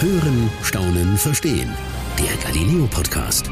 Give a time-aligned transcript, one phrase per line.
[0.00, 1.72] Hören, Staunen, Verstehen.
[2.18, 3.48] Der Galileo Podcast.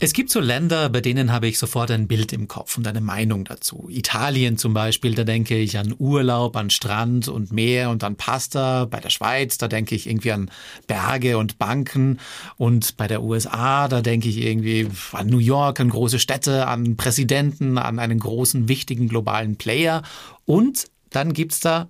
[0.00, 3.02] Es gibt so Länder, bei denen habe ich sofort ein Bild im Kopf und eine
[3.02, 3.88] Meinung dazu.
[3.90, 8.86] Italien zum Beispiel, da denke ich an Urlaub, an Strand und Meer und an Pasta.
[8.86, 10.50] Bei der Schweiz, da denke ich irgendwie an
[10.86, 12.18] Berge und Banken.
[12.56, 16.96] Und bei der USA, da denke ich irgendwie an New York, an große Städte, an
[16.96, 20.02] Präsidenten, an einen großen, wichtigen globalen Player.
[20.46, 21.86] Und dann gibt's da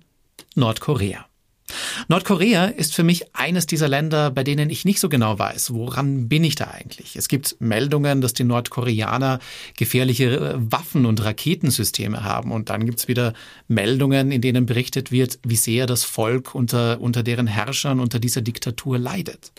[0.55, 1.25] Nordkorea.
[2.07, 6.27] Nordkorea ist für mich eines dieser Länder, bei denen ich nicht so genau weiß, woran
[6.27, 7.15] bin ich da eigentlich.
[7.15, 9.39] Es gibt Meldungen, dass die Nordkoreaner
[9.77, 12.51] gefährliche äh, Waffen und Raketensysteme haben.
[12.51, 13.33] Und dann gibt es wieder
[13.67, 18.41] Meldungen, in denen berichtet wird, wie sehr das Volk unter, unter deren Herrschern, unter dieser
[18.41, 19.51] Diktatur leidet.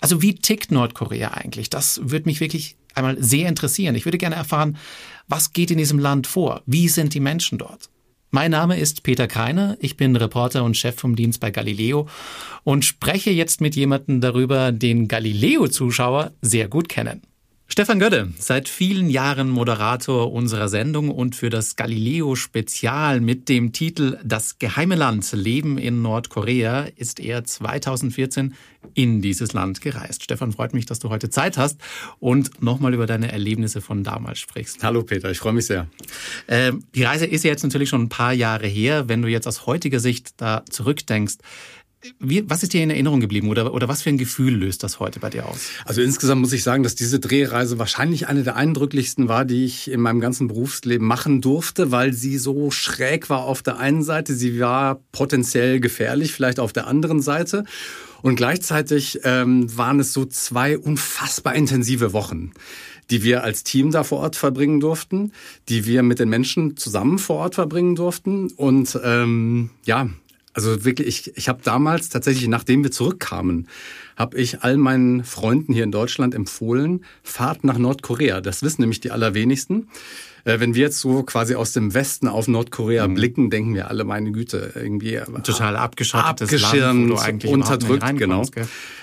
[0.00, 1.70] Also wie tickt Nordkorea eigentlich?
[1.70, 3.94] Das würde mich wirklich einmal sehr interessieren.
[3.94, 4.76] Ich würde gerne erfahren,
[5.28, 6.62] was geht in diesem Land vor?
[6.66, 7.88] Wie sind die Menschen dort?
[8.32, 12.06] Mein Name ist Peter Kreiner, ich bin Reporter und Chef vom Dienst bei Galileo
[12.62, 17.22] und spreche jetzt mit jemandem darüber, den Galileo-Zuschauer sehr gut kennen.
[17.72, 23.72] Stefan Gödde, seit vielen Jahren Moderator unserer Sendung und für das Galileo Spezial mit dem
[23.72, 28.54] Titel Das geheime Land Leben in Nordkorea ist er 2014
[28.94, 30.24] in dieses Land gereist.
[30.24, 31.80] Stefan, freut mich, dass du heute Zeit hast
[32.18, 34.82] und nochmal über deine Erlebnisse von damals sprichst.
[34.82, 35.86] Hallo Peter, ich freue mich sehr.
[36.48, 39.08] Ähm, die Reise ist ja jetzt natürlich schon ein paar Jahre her.
[39.08, 41.36] Wenn du jetzt aus heutiger Sicht da zurückdenkst,
[42.18, 45.00] wie, was ist dir in Erinnerung geblieben oder, oder was für ein Gefühl löst das
[45.00, 45.68] heute bei dir aus?
[45.84, 49.90] Also insgesamt muss ich sagen, dass diese Drehreise wahrscheinlich eine der eindrücklichsten war, die ich
[49.90, 54.34] in meinem ganzen Berufsleben machen durfte, weil sie so schräg war auf der einen Seite,
[54.34, 57.64] sie war potenziell gefährlich, vielleicht auf der anderen Seite.
[58.22, 62.52] Und gleichzeitig ähm, waren es so zwei unfassbar intensive Wochen
[63.10, 65.32] die wir als Team da vor Ort verbringen durften,
[65.68, 68.52] die wir mit den Menschen zusammen vor Ort verbringen durften.
[68.52, 70.08] Und ähm, ja,
[70.60, 73.66] also wirklich, ich, ich habe damals tatsächlich, nachdem wir zurückkamen,
[74.16, 78.42] habe ich all meinen Freunden hier in Deutschland empfohlen, fahrt nach Nordkorea.
[78.42, 79.88] Das wissen nämlich die allerwenigsten.
[80.44, 83.14] Äh, wenn wir jetzt so quasi aus dem Westen auf Nordkorea mhm.
[83.14, 88.44] blicken, denken wir alle, meine Güte, irgendwie äh, total abgeschottetes abgeschirmt, Land, unterdrückt, genau.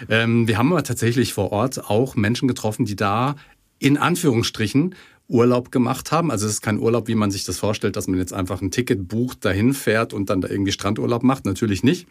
[0.08, 3.36] Ähm, wir haben aber tatsächlich vor Ort auch Menschen getroffen, die da
[3.80, 4.94] in Anführungsstrichen
[5.28, 6.32] Urlaub gemacht haben.
[6.32, 8.72] Also es ist kein Urlaub, wie man sich das vorstellt, dass man jetzt einfach ein
[8.72, 11.46] Ticket bucht, dahin fährt und dann da irgendwie Strandurlaub macht.
[11.46, 12.08] Natürlich nicht.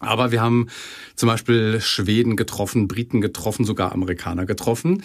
[0.00, 0.68] Aber wir haben
[1.16, 5.02] zum Beispiel Schweden getroffen, Briten getroffen, sogar Amerikaner getroffen.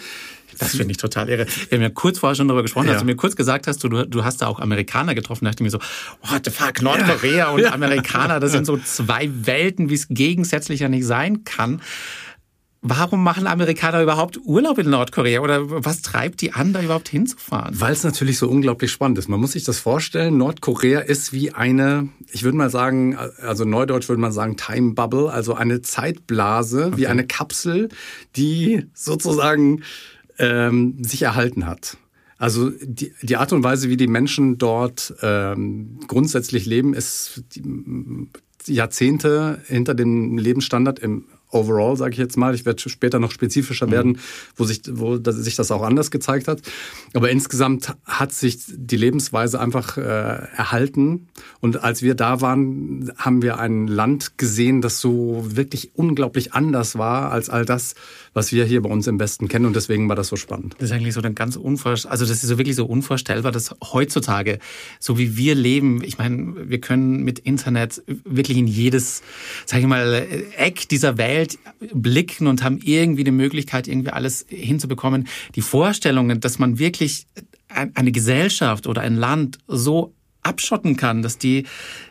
[0.58, 1.46] Das finde ich total irre.
[1.68, 2.92] Wir haben ja kurz vorher schon darüber gesprochen, ja.
[2.92, 5.62] als du mir kurz gesagt hast, du, du hast da auch Amerikaner getroffen, da dachte
[5.62, 5.80] ich mir so,
[6.28, 7.50] what the fuck, Nordkorea ja.
[7.50, 11.80] und Amerikaner, das sind so zwei Welten, wie es gegensätzlicher nicht sein kann.
[12.82, 17.78] Warum machen Amerikaner überhaupt Urlaub in Nordkorea oder was treibt die an, da überhaupt hinzufahren?
[17.78, 19.28] Weil es natürlich so unglaublich spannend ist.
[19.28, 24.08] Man muss sich das vorstellen, Nordkorea ist wie eine, ich würde mal sagen, also neudeutsch
[24.08, 26.96] würde man sagen Time Bubble, also eine Zeitblase, okay.
[26.96, 27.90] wie eine Kapsel,
[28.36, 29.82] die sozusagen
[30.38, 31.98] ähm, sich erhalten hat.
[32.38, 37.44] Also die, die Art und Weise, wie die Menschen dort ähm, grundsätzlich leben, ist
[38.64, 42.54] Jahrzehnte hinter dem Lebensstandard im overall, sage ich jetzt mal.
[42.54, 43.90] Ich werde später noch spezifischer mhm.
[43.90, 44.18] werden,
[44.56, 46.62] wo sich, wo sich das auch anders gezeigt hat.
[47.14, 51.28] Aber insgesamt hat sich die Lebensweise einfach äh, erhalten.
[51.60, 56.96] Und als wir da waren, haben wir ein Land gesehen, das so wirklich unglaublich anders
[56.96, 57.94] war als all das,
[58.32, 59.66] was wir hier bei uns im Westen kennen.
[59.66, 60.74] Und deswegen war das so spannend.
[60.78, 63.74] Das ist eigentlich so ein ganz unvorstellbar, also das ist so wirklich so unvorstellbar, dass
[63.82, 64.58] heutzutage,
[64.98, 69.22] so wie wir leben, ich meine, wir können mit Internet wirklich in jedes,
[69.66, 70.26] sag ich mal,
[70.56, 71.58] Eck dieser Welt
[71.92, 75.26] blicken und haben irgendwie die Möglichkeit, irgendwie alles hinzubekommen.
[75.54, 77.26] Die Vorstellungen, dass man wirklich
[77.68, 81.66] eine Gesellschaft oder ein Land so abschotten kann, dass die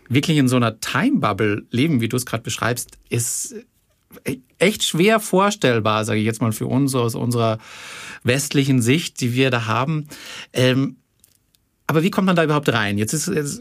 [0.08, 3.56] wirklich in so einer Time Bubble leben, wie du es gerade beschreibst, ist
[4.58, 7.60] echt schwer vorstellbar, sage ich jetzt mal für uns aus unserer
[8.24, 10.08] westlichen Sicht, die wir da haben.
[10.54, 10.98] Ähm,
[11.88, 13.00] aber wie kommt man da überhaupt rein?
[13.00, 13.60] Jetzt, ist, jetzt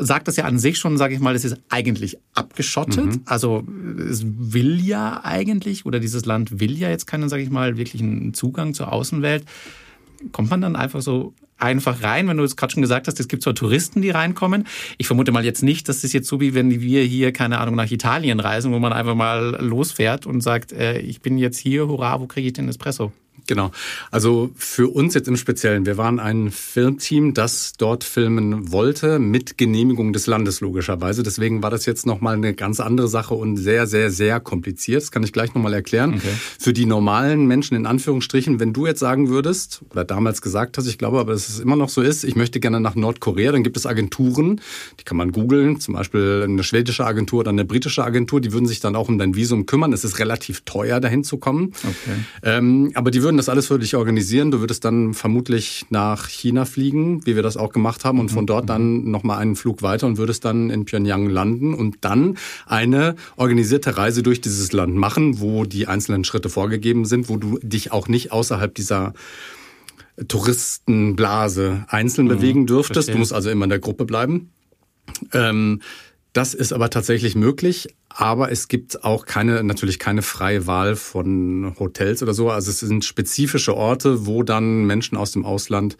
[0.00, 3.06] sagt das ja an sich schon, sage ich mal, es ist eigentlich abgeschottet.
[3.06, 3.22] Mhm.
[3.24, 3.64] Also
[3.98, 8.34] es will ja eigentlich, oder dieses Land will ja jetzt keinen, sage ich mal, wirklichen
[8.34, 9.44] Zugang zur Außenwelt.
[10.32, 13.28] Kommt man dann einfach so einfach rein, wenn du es gerade schon gesagt hast, es
[13.28, 14.66] gibt zwar Touristen, die reinkommen.
[14.96, 17.74] Ich vermute mal jetzt nicht, dass das jetzt so wie wenn wir hier, keine Ahnung,
[17.74, 21.86] nach Italien reisen, wo man einfach mal losfährt und sagt, äh, ich bin jetzt hier,
[21.88, 23.12] hurra, wo kriege ich den Espresso?
[23.46, 23.70] Genau.
[24.10, 29.58] Also für uns jetzt im Speziellen, wir waren ein Filmteam, das dort filmen wollte, mit
[29.58, 31.22] Genehmigung des Landes logischerweise.
[31.22, 35.02] Deswegen war das jetzt nochmal eine ganz andere Sache und sehr, sehr, sehr kompliziert.
[35.02, 36.14] Das kann ich gleich nochmal erklären.
[36.14, 36.32] Okay.
[36.58, 40.86] Für die normalen Menschen in Anführungsstrichen, wenn du jetzt sagen würdest, oder damals gesagt hast,
[40.86, 43.62] ich glaube aber, dass es immer noch so ist, ich möchte gerne nach Nordkorea, dann
[43.62, 44.60] gibt es Agenturen,
[45.00, 48.66] die kann man googeln, zum Beispiel eine schwedische Agentur oder eine britische Agentur, die würden
[48.66, 49.92] sich dann auch um dein Visum kümmern.
[49.92, 51.72] Es ist relativ teuer, dahin zu kommen.
[51.82, 52.18] Okay.
[52.42, 54.50] Ähm, aber die würden das alles für dich organisieren.
[54.50, 58.46] Du würdest dann vermutlich nach China fliegen, wie wir das auch gemacht haben, und von
[58.46, 63.16] dort dann nochmal einen Flug weiter und würdest dann in Pyongyang landen und dann eine
[63.36, 67.92] organisierte Reise durch dieses Land machen, wo die einzelnen Schritte vorgegeben sind, wo du dich
[67.92, 69.12] auch nicht außerhalb dieser
[70.26, 72.94] Touristenblase einzeln mhm, bewegen dürftest.
[72.94, 73.14] Verstehe.
[73.14, 74.52] Du musst also immer in der Gruppe bleiben.
[75.34, 75.82] Ähm,
[76.32, 81.74] das ist aber tatsächlich möglich, aber es gibt auch keine, natürlich keine freie Wahl von
[81.78, 82.50] Hotels oder so.
[82.50, 85.96] Also es sind spezifische Orte, wo dann Menschen aus dem Ausland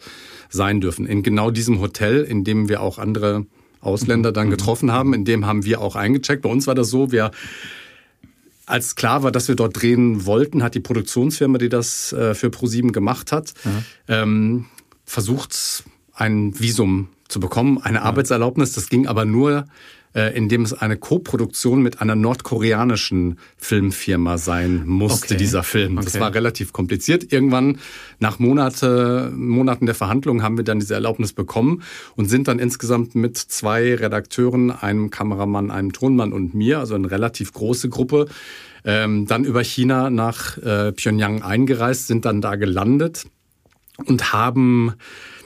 [0.49, 1.05] sein dürfen.
[1.07, 3.45] In genau diesem Hotel, in dem wir auch andere
[3.81, 6.41] Ausländer dann getroffen haben, in dem haben wir auch eingecheckt.
[6.41, 7.31] Bei uns war das so, wir
[8.65, 12.51] als klar war, dass wir dort drehen wollten, hat die Produktionsfirma, die das äh, für
[12.51, 13.53] ProSieben gemacht hat,
[14.07, 14.65] ähm,
[15.05, 15.83] versucht,
[16.13, 18.73] ein Visum zu bekommen, eine Arbeitserlaubnis.
[18.73, 19.65] Das ging aber nur
[20.13, 25.37] äh, in dem es eine Koproduktion mit einer nordkoreanischen Filmfirma sein musste, okay.
[25.37, 25.97] dieser Film.
[25.97, 26.05] Okay.
[26.05, 27.31] Das war relativ kompliziert.
[27.31, 27.79] Irgendwann
[28.19, 31.83] nach Monate, Monaten der Verhandlungen haben wir dann diese Erlaubnis bekommen
[32.15, 37.11] und sind dann insgesamt mit zwei Redakteuren, einem Kameramann, einem Tonmann und mir, also eine
[37.11, 38.25] relativ große Gruppe,
[38.85, 43.25] ähm, dann über China nach äh, Pyongyang eingereist, sind dann da gelandet
[44.05, 44.93] und haben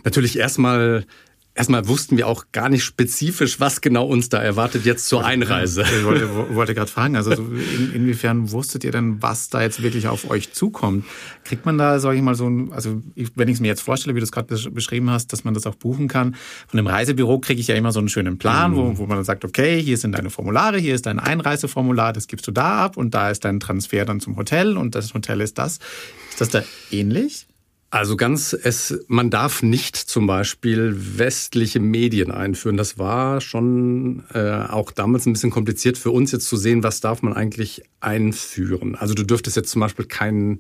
[0.04, 1.06] natürlich erstmal
[1.55, 5.83] Erstmal wussten wir auch gar nicht spezifisch, was genau uns da erwartet jetzt zur Einreise.
[5.83, 10.07] Ich wollte, wollte gerade fragen, also in, inwiefern wusstet ihr denn, was da jetzt wirklich
[10.07, 11.05] auf euch zukommt?
[11.44, 13.03] Kriegt man da, sage ich mal, so ein, also
[13.35, 15.67] wenn ich es mir jetzt vorstelle, wie du es gerade beschrieben hast, dass man das
[15.67, 16.35] auch buchen kann.
[16.67, 18.75] Von dem Reisebüro kriege ich ja immer so einen schönen Plan, mhm.
[18.75, 22.25] wo, wo man dann sagt, okay, hier sind deine Formulare, hier ist dein Einreiseformular, das
[22.25, 25.39] gibst du da ab und da ist dein Transfer dann zum Hotel und das Hotel
[25.39, 25.77] ist das.
[26.31, 27.45] Ist das da ähnlich?
[27.94, 32.75] Also ganz, es, man darf nicht zum Beispiel westliche Medien einführen.
[32.75, 37.01] Das war schon äh, auch damals ein bisschen kompliziert für uns jetzt zu sehen, was
[37.01, 38.95] darf man eigentlich einführen.
[38.95, 40.57] Also du dürftest jetzt zum Beispiel kein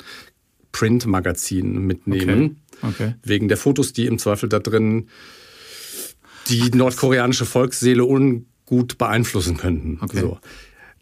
[0.73, 2.89] Print-Magazin mitnehmen, okay.
[3.05, 3.15] Okay.
[3.23, 5.07] wegen der Fotos, die im Zweifel da drin
[6.49, 9.97] die nordkoreanische Volksseele ungut beeinflussen könnten.
[10.03, 10.19] Okay.
[10.19, 10.37] So.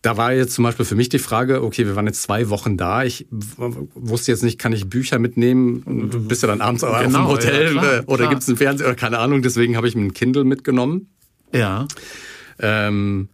[0.01, 2.75] Da war jetzt zum Beispiel für mich die Frage, okay, wir waren jetzt zwei Wochen
[2.75, 3.03] da.
[3.03, 6.09] Ich wusste jetzt nicht, kann ich Bücher mitnehmen?
[6.09, 8.87] Du bist ja dann abends genau, genau, Hotel ja, klar, oder gibt es einen Fernseher
[8.87, 9.43] oder keine Ahnung.
[9.43, 11.11] Deswegen habe ich mir ein Kindle mitgenommen.
[11.53, 11.87] Ja.
[12.57, 13.29] Ähm,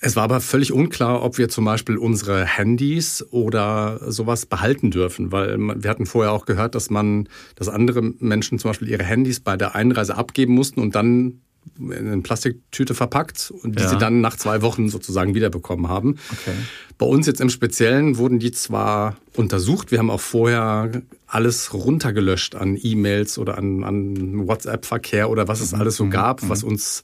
[0.00, 5.32] es war aber völlig unklar, ob wir zum Beispiel unsere Handys oder sowas behalten dürfen,
[5.32, 9.40] weil wir hatten vorher auch gehört, dass man, dass andere Menschen zum Beispiel ihre Handys
[9.40, 11.40] bei der Einreise abgeben mussten und dann
[11.78, 13.88] in eine Plastiktüte verpackt und die ja.
[13.88, 16.16] sie dann nach zwei Wochen sozusagen wiederbekommen haben.
[16.32, 16.56] Okay.
[16.98, 20.90] Bei uns jetzt im Speziellen wurden die zwar untersucht, wir haben auch vorher
[21.26, 25.80] alles runtergelöscht an E-Mails oder an, an WhatsApp-Verkehr oder was es mhm.
[25.80, 26.48] alles so gab, mhm.
[26.48, 27.02] was uns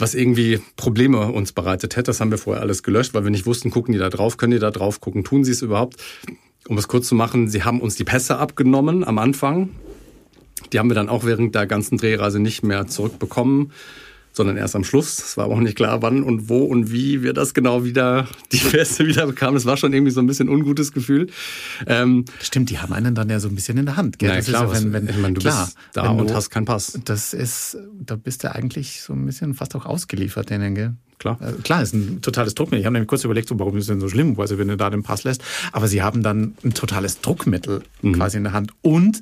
[0.00, 2.04] was irgendwie Probleme uns bereitet hätte.
[2.04, 4.52] Das haben wir vorher alles gelöscht, weil wir nicht wussten, gucken die da drauf, können
[4.52, 5.96] die da drauf gucken, tun sie es überhaupt.
[6.68, 9.70] Um es kurz zu machen, sie haben uns die Pässe abgenommen am Anfang.
[10.72, 13.72] Die haben wir dann auch während der ganzen Drehreise nicht mehr zurückbekommen,
[14.32, 15.18] sondern erst am Schluss.
[15.18, 18.28] Es war aber auch nicht klar, wann und wo und wie wir das genau wieder,
[18.52, 19.54] die Feste wieder bekamen.
[19.54, 21.28] Das war schon irgendwie so ein bisschen ungutes Gefühl.
[21.86, 24.18] Ähm, Stimmt, die haben einen dann ja so ein bisschen in der Hand.
[24.18, 24.30] Gell?
[24.30, 26.66] Ja, klar, ja, wenn, wenn, ich meine, du klar, bist da und du, hast keinen
[26.66, 26.98] Pass.
[27.04, 30.94] Das ist, da bist du eigentlich so ein bisschen fast auch ausgeliefert denen, gell?
[31.18, 31.36] Klar.
[31.40, 32.80] Also klar, ist ein totales Druckmittel.
[32.80, 34.76] Ich habe nämlich kurz überlegt, so, warum ist das denn so schlimm, also wenn du
[34.76, 35.42] da den Pass lässt.
[35.72, 38.12] Aber sie haben dann ein totales Druckmittel mhm.
[38.12, 38.70] quasi in der Hand.
[38.82, 39.20] Und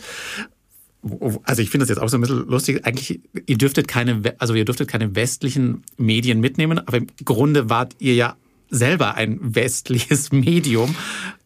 [1.45, 2.85] also ich finde das jetzt auch so ein bisschen lustig.
[2.85, 7.95] Eigentlich, ihr dürftet keine, also ihr dürftet keine westlichen Medien mitnehmen, aber im Grunde wart
[7.99, 8.37] ihr ja
[8.71, 10.95] selber ein westliches Medium,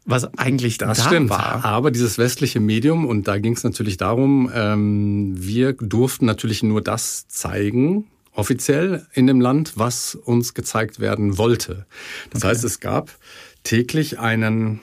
[0.04, 1.30] was eigentlich das da stimmt.
[1.30, 1.64] war.
[1.64, 6.80] Aber dieses westliche Medium, und da ging es natürlich darum, ähm, wir durften natürlich nur
[6.80, 11.86] das zeigen, offiziell in dem Land, was uns gezeigt werden wollte.
[12.30, 12.52] Das okay.
[12.52, 13.10] heißt, es gab
[13.64, 14.80] täglich einen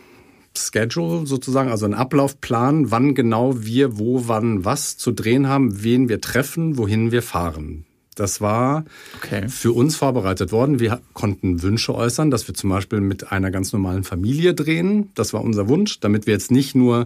[0.58, 6.10] Schedule sozusagen, also ein Ablaufplan, wann genau wir wo, wann was zu drehen haben, wen
[6.10, 7.86] wir treffen, wohin wir fahren.
[8.18, 8.84] Das war
[9.18, 9.48] okay.
[9.48, 10.80] für uns vorbereitet worden.
[10.80, 15.12] Wir konnten Wünsche äußern, dass wir zum Beispiel mit einer ganz normalen Familie drehen.
[15.14, 17.06] Das war unser Wunsch, damit wir jetzt nicht nur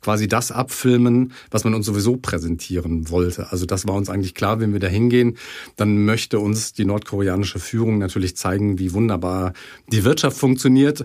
[0.00, 3.50] quasi das abfilmen, was man uns sowieso präsentieren wollte.
[3.50, 5.36] Also das war uns eigentlich klar, wenn wir da hingehen,
[5.74, 9.54] dann möchte uns die nordkoreanische Führung natürlich zeigen, wie wunderbar
[9.90, 11.04] die Wirtschaft funktioniert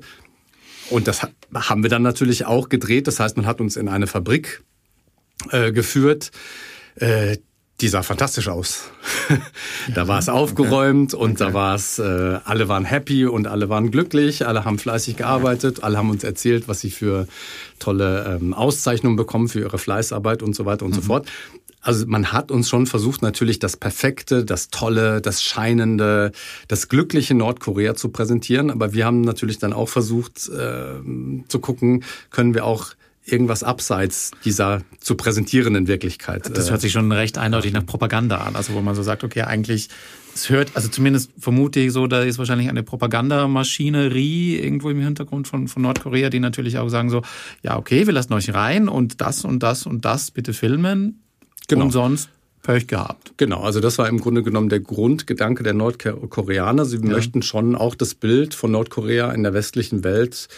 [0.90, 1.22] Und das
[1.54, 3.08] haben wir dann natürlich auch gedreht.
[3.08, 4.64] Das heißt, man hat uns in eine Fabrik
[5.52, 6.32] äh, geführt.
[6.96, 7.38] Äh,
[7.80, 8.86] die sah fantastisch aus.
[9.94, 11.24] da war es aufgeräumt okay.
[11.24, 11.44] und okay.
[11.44, 15.84] da war es, äh, alle waren happy und alle waren glücklich, alle haben fleißig gearbeitet,
[15.84, 17.28] alle haben uns erzählt, was sie für
[17.78, 20.96] tolle ähm, Auszeichnungen bekommen für ihre Fleißarbeit und so weiter und mhm.
[20.96, 21.28] so fort.
[21.88, 26.34] Also man hat uns schon versucht, natürlich das Perfekte, das Tolle, das Scheinende,
[26.68, 28.72] das glückliche Nordkorea zu präsentieren.
[28.72, 31.00] Aber wir haben natürlich dann auch versucht äh,
[31.48, 32.90] zu gucken, können wir auch
[33.24, 36.50] irgendwas abseits dieser zu präsentierenden Wirklichkeit.
[36.54, 39.44] Das hört sich schon recht eindeutig nach Propaganda an, also wo man so sagt, okay,
[39.44, 39.88] eigentlich
[40.36, 45.48] es hört, also zumindest vermute ich so, da ist wahrscheinlich eine Propagandamaschinerie irgendwo im Hintergrund
[45.48, 47.22] von, von Nordkorea, die natürlich auch sagen so,
[47.64, 51.24] ja, okay, wir lassen euch rein und das und das und das bitte filmen.
[51.68, 51.86] Genau.
[51.86, 52.30] Und sonst
[52.64, 53.34] Pech gehabt.
[53.38, 56.86] Genau, also das war im Grunde genommen der Grundgedanke der Nordkoreaner.
[56.86, 57.04] Sie ja.
[57.04, 60.50] möchten schon auch das Bild von Nordkorea in der westlichen Welt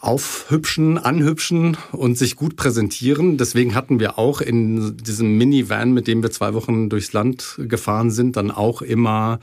[0.00, 3.36] aufhübschen, anhübschen und sich gut präsentieren.
[3.36, 8.10] Deswegen hatten wir auch in diesem Minivan, mit dem wir zwei Wochen durchs Land gefahren
[8.10, 9.38] sind, dann auch immer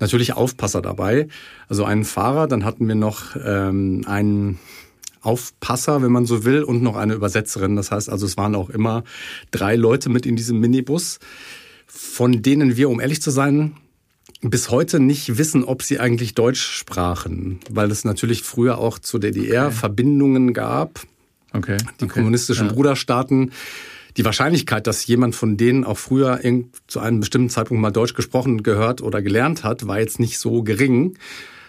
[0.00, 1.28] natürlich Aufpasser dabei.
[1.68, 4.58] Also einen Fahrer, dann hatten wir noch ähm, einen
[5.24, 7.76] Aufpasser, wenn man so will, und noch eine Übersetzerin.
[7.76, 9.04] Das heißt also, es waren auch immer
[9.50, 11.18] drei Leute mit in diesem Minibus,
[11.86, 13.76] von denen wir, um ehrlich zu sein,
[14.42, 19.20] bis heute nicht wissen, ob sie eigentlich Deutsch sprachen, weil es natürlich früher auch zur
[19.20, 19.74] DDR okay.
[19.74, 21.00] Verbindungen gab.
[21.52, 21.76] Okay.
[22.00, 22.14] Die okay.
[22.14, 22.72] kommunistischen ja.
[22.72, 23.52] Bruderstaaten.
[24.16, 26.40] Die Wahrscheinlichkeit, dass jemand von denen auch früher
[26.86, 30.62] zu einem bestimmten Zeitpunkt mal Deutsch gesprochen, gehört oder gelernt hat, war jetzt nicht so
[30.62, 31.16] gering.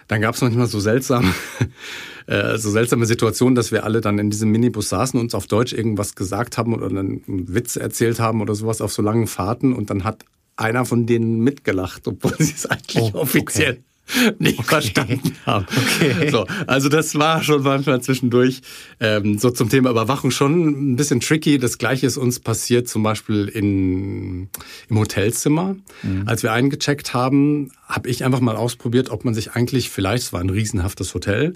[0.08, 1.34] Dann gab es manchmal so seltsam,
[2.28, 5.48] äh, so seltsame Situationen, dass wir alle dann in diesem Minibus saßen und uns auf
[5.48, 9.74] Deutsch irgendwas gesagt haben oder einen Witz erzählt haben oder sowas auf so langen Fahrten
[9.74, 10.26] und dann hat
[10.58, 13.84] einer von denen mitgelacht, obwohl sie es eigentlich oh, offiziell okay.
[14.40, 14.68] nicht okay.
[14.68, 15.66] verstanden haben.
[15.70, 16.30] Okay.
[16.30, 18.62] So, also das war schon manchmal zwischendurch
[19.00, 21.58] ähm, so zum Thema Überwachung schon ein bisschen tricky.
[21.58, 24.50] Das gleiche ist uns passiert zum Beispiel in,
[24.90, 25.76] im Hotelzimmer.
[26.04, 26.24] Mhm.
[26.28, 30.34] Als wir eingecheckt haben, habe ich einfach mal ausprobiert, ob man sich eigentlich, vielleicht, es
[30.34, 31.54] war ein riesenhaftes Hotel,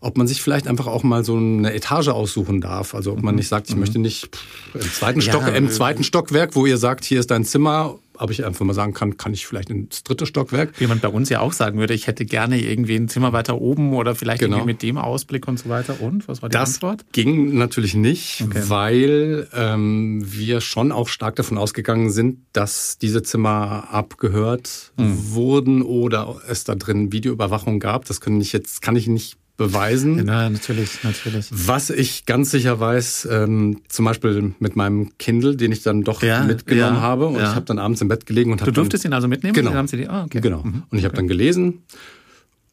[0.00, 2.94] ob man sich vielleicht einfach auch mal so eine Etage aussuchen darf.
[2.94, 3.40] Also ob man mhm.
[3.40, 3.80] nicht sagt, ich mhm.
[3.80, 4.30] möchte nicht
[4.72, 7.98] im zweiten, Stock, ja, im äh, zweiten Stockwerk, wo ihr sagt, hier ist dein Zimmer
[8.20, 10.78] ob ich einfach mal sagen kann, kann ich vielleicht ins dritte Stockwerk.
[10.78, 13.60] Wie man bei uns ja auch sagen würde, ich hätte gerne irgendwie ein Zimmer weiter
[13.60, 14.56] oben oder vielleicht genau.
[14.56, 16.00] irgendwie mit dem Ausblick und so weiter.
[16.00, 17.04] Und was war die das Antwort?
[17.12, 18.62] ging natürlich nicht, okay.
[18.68, 25.32] weil ähm, wir schon auch stark davon ausgegangen sind, dass diese Zimmer abgehört hm.
[25.32, 28.04] wurden oder es da drin Videoüberwachung gab.
[28.04, 30.26] Das kann ich jetzt kann ich nicht beweisen.
[30.26, 31.48] Ja, natürlich, natürlich.
[31.50, 36.22] Was ich ganz sicher weiß, ähm, zum Beispiel mit meinem Kindle, den ich dann doch
[36.22, 37.50] ja, mitgenommen ja, habe und ja.
[37.50, 39.52] ich habe dann abends im Bett gelegen und Du durftest ihn also mitnehmen?
[39.52, 39.72] Genau.
[39.72, 40.40] Ah, okay.
[40.40, 40.62] Genau.
[40.62, 40.84] Mhm.
[40.88, 41.82] Und ich habe dann gelesen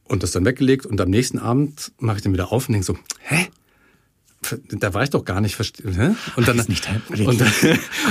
[0.05, 2.85] und das dann weggelegt und am nächsten Abend mache ich den wieder auf und denke
[2.85, 3.47] so, hä?
[4.69, 6.15] Da war ich doch gar nicht verstehen.
[6.35, 7.51] Und dann, nicht und dann,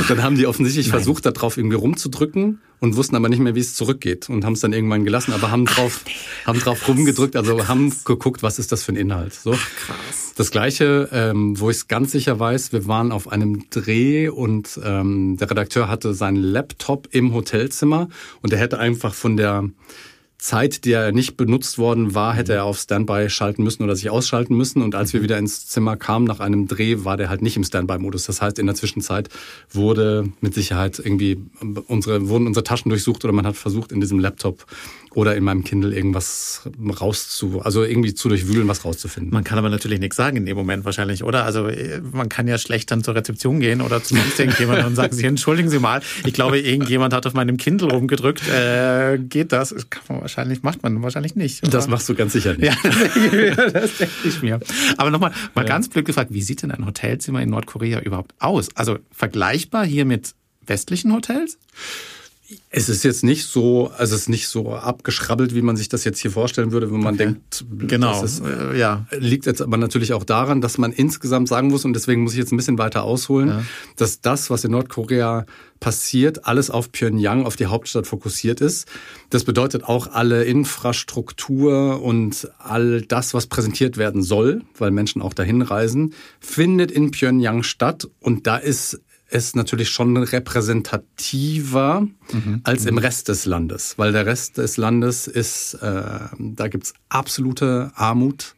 [0.08, 0.98] dann haben die offensichtlich Nein.
[0.98, 4.60] versucht, darauf irgendwie rumzudrücken und wussten aber nicht mehr, wie es zurückgeht und haben es
[4.60, 6.12] dann irgendwann gelassen, aber haben drauf, Ach, nee.
[6.44, 7.68] haben drauf rumgedrückt, also krass.
[7.68, 9.34] haben geguckt, was ist das für ein Inhalt.
[9.34, 9.52] So.
[9.52, 10.32] Ach, krass.
[10.36, 14.78] Das gleiche, ähm, wo ich es ganz sicher weiß, wir waren auf einem Dreh und
[14.84, 18.08] ähm, der Redakteur hatte seinen Laptop im Hotelzimmer
[18.42, 19.70] und er hätte einfach von der
[20.38, 24.10] Zeit, die er nicht benutzt worden war, hätte er auf Standby schalten müssen oder sich
[24.10, 24.82] ausschalten müssen.
[24.82, 25.24] Und als wir mhm.
[25.24, 28.24] wieder ins Zimmer kamen nach einem Dreh, war der halt nicht im Standby-Modus.
[28.24, 29.28] Das heißt, in der Zwischenzeit
[29.70, 31.38] wurde mit Sicherheit irgendwie
[31.86, 34.66] unsere, wurden unsere Taschen durchsucht oder man hat versucht, in diesem Laptop
[35.16, 36.60] oder in meinem Kindle irgendwas
[37.00, 39.32] rauszu, also irgendwie zu durchwühlen, was rauszufinden.
[39.32, 41.44] Man kann aber natürlich nichts sagen in dem Moment wahrscheinlich, oder?
[41.44, 44.94] Also äh, man kann ja schlecht dann zur Rezeption gehen oder zu sonst irgendjemand und
[44.94, 48.46] sagen, Sie entschuldigen Sie mal, ich glaube, irgendjemand hat auf meinem Kindle rumgedrückt.
[48.46, 49.70] Äh, geht das?
[49.70, 51.62] das kann man wahrscheinlich macht man wahrscheinlich nicht.
[51.62, 51.72] Oder?
[51.72, 52.66] Das machst du ganz sicher nicht.
[52.66, 52.76] Ja,
[53.70, 54.60] das denke ich mir.
[54.98, 55.66] Aber nochmal, mal ja.
[55.66, 58.68] ganz blöd gefragt, wie sieht denn ein Hotelzimmer in Nordkorea überhaupt aus?
[58.74, 60.34] Also vergleichbar hier mit
[60.66, 61.58] westlichen Hotels?
[62.70, 66.04] Es ist jetzt nicht so, also es ist nicht so abgeschrabbelt, wie man sich das
[66.04, 67.24] jetzt hier vorstellen würde, wenn man okay.
[67.24, 69.06] denkt, genau, ist, äh, ja.
[69.10, 72.38] Liegt jetzt aber natürlich auch daran, dass man insgesamt sagen muss, und deswegen muss ich
[72.38, 73.62] jetzt ein bisschen weiter ausholen, ja.
[73.96, 75.44] dass das, was in Nordkorea
[75.80, 78.86] passiert, alles auf Pyongyang, auf die Hauptstadt fokussiert ist.
[79.30, 85.34] Das bedeutet auch alle Infrastruktur und all das, was präsentiert werden soll, weil Menschen auch
[85.34, 88.08] dahin reisen, findet in Pyongyang statt.
[88.20, 92.60] Und da ist ist natürlich schon repräsentativer mhm.
[92.62, 92.98] als im mhm.
[92.98, 96.02] Rest des Landes, weil der Rest des Landes ist, äh,
[96.38, 98.54] da gibt's absolute Armut,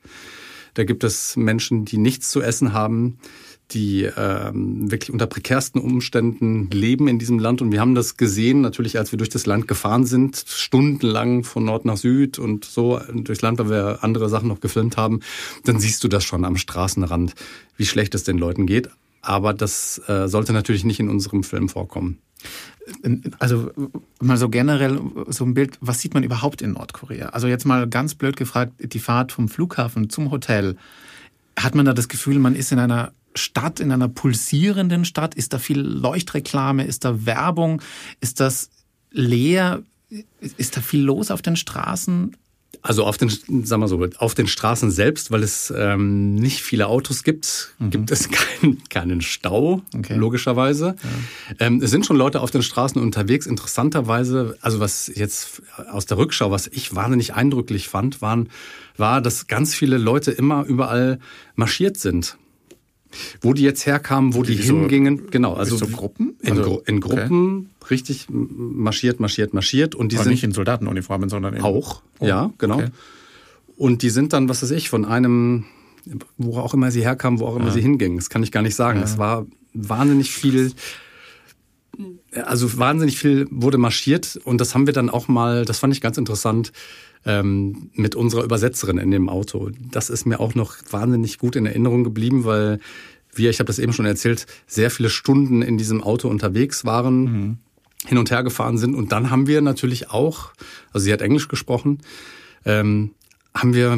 [0.74, 3.18] da gibt es Menschen, die nichts zu essen haben,
[3.70, 7.60] die ähm, wirklich unter prekärsten Umständen leben in diesem Land.
[7.60, 11.64] Und wir haben das gesehen, natürlich, als wir durch das Land gefahren sind, stundenlang von
[11.64, 15.20] Nord nach Süd und so durchs Land, weil wir andere Sachen noch gefilmt haben.
[15.64, 17.34] Dann siehst du das schon am Straßenrand,
[17.76, 18.88] wie schlecht es den Leuten geht.
[19.28, 22.18] Aber das äh, sollte natürlich nicht in unserem Film vorkommen.
[23.38, 23.70] Also
[24.22, 27.28] mal so generell so ein Bild, was sieht man überhaupt in Nordkorea?
[27.28, 30.78] Also jetzt mal ganz blöd gefragt, die Fahrt vom Flughafen zum Hotel.
[31.58, 35.34] Hat man da das Gefühl, man ist in einer Stadt, in einer pulsierenden Stadt?
[35.34, 36.84] Ist da viel Leuchtreklame?
[36.84, 37.82] Ist da Werbung?
[38.20, 38.70] Ist das
[39.10, 39.82] leer?
[40.40, 42.34] Ist da viel los auf den Straßen?
[42.82, 46.86] Also auf den, sagen wir so, auf den Straßen selbst, weil es ähm, nicht viele
[46.86, 47.90] Autos gibt, mhm.
[47.90, 48.28] gibt es
[48.60, 50.14] kein, keinen Stau, okay.
[50.14, 50.96] logischerweise.
[51.02, 51.66] Ja.
[51.66, 53.46] Ähm, es sind schon Leute auf den Straßen unterwegs.
[53.46, 58.48] Interessanterweise, also was jetzt aus der Rückschau, was ich wahnsinnig eindrücklich fand, waren,
[58.96, 61.18] war, dass ganz viele Leute immer überall
[61.54, 62.36] marschiert sind.
[63.40, 66.82] Wo die jetzt herkamen, wo die, die hingingen, so, genau, also so Gruppen, in, also,
[66.86, 67.86] in Gruppen, okay.
[67.90, 72.26] richtig marschiert, marschiert, marschiert und die Aber sind nicht in Soldatenuniformen, sondern in auch, oh,
[72.26, 72.76] ja, genau.
[72.76, 72.88] Okay.
[73.76, 75.64] Und die sind dann, was weiß ich, von einem,
[76.36, 77.72] wo auch immer sie herkamen, wo auch immer ja.
[77.72, 78.16] sie hingingen.
[78.16, 79.00] Das kann ich gar nicht sagen.
[79.02, 80.72] Es war wahnsinnig viel
[82.34, 86.00] also wahnsinnig viel wurde marschiert und das haben wir dann auch mal, das fand ich
[86.00, 86.72] ganz interessant,
[87.24, 89.70] ähm, mit unserer Übersetzerin in dem Auto.
[89.90, 92.80] Das ist mir auch noch wahnsinnig gut in Erinnerung geblieben, weil
[93.34, 97.20] wir, ich habe das eben schon erzählt, sehr viele Stunden in diesem Auto unterwegs waren,
[97.20, 97.58] mhm.
[98.06, 98.94] hin und her gefahren sind.
[98.94, 100.52] Und dann haben wir natürlich auch,
[100.92, 101.98] also sie hat Englisch gesprochen,
[102.64, 103.12] ähm,
[103.54, 103.96] haben wir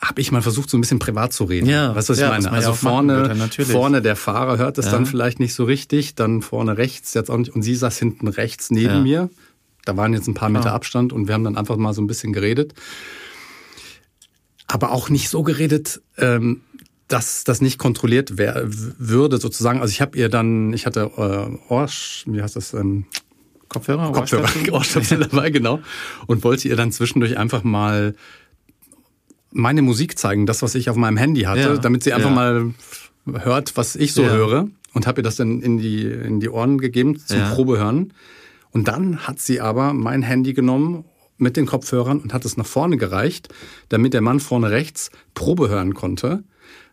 [0.00, 1.68] habe ich mal versucht, so ein bisschen privat zu reden.
[1.68, 2.54] Ja, weißt du, was ja, ich meine?
[2.54, 4.92] Also vorne, vorne der Fahrer hört es ja.
[4.92, 8.28] dann vielleicht nicht so richtig, dann vorne rechts jetzt auch nicht und sie saß hinten
[8.28, 9.00] rechts neben ja.
[9.00, 9.30] mir.
[9.84, 12.06] Da waren jetzt ein paar Meter Abstand und wir haben dann einfach mal so ein
[12.06, 12.74] bisschen geredet.
[14.66, 16.60] Aber auch nicht so geredet, ähm,
[17.08, 19.80] dass das nicht kontrolliert wär, würde sozusagen.
[19.80, 22.74] Also ich habe ihr dann, ich hatte äh, Ohrsch, wie heißt das?
[22.74, 23.06] Ähm,
[23.68, 25.80] Kopfhörer, Kopfhörer, Ohrstöpsel dabei, genau.
[26.26, 28.14] Und wollte ihr dann zwischendurch einfach mal
[29.50, 32.34] meine Musik zeigen, das, was ich auf meinem Handy hatte, ja, damit sie einfach ja.
[32.34, 32.74] mal
[33.32, 34.30] hört, was ich so ja.
[34.30, 34.68] höre.
[34.94, 38.14] Und habe ihr das dann in die, in die Ohren gegeben zum Probehören.
[38.70, 41.04] Und dann hat sie aber mein Handy genommen
[41.36, 43.48] mit den Kopfhörern und hat es nach vorne gereicht,
[43.88, 46.42] damit der Mann vorne rechts Probe hören konnte,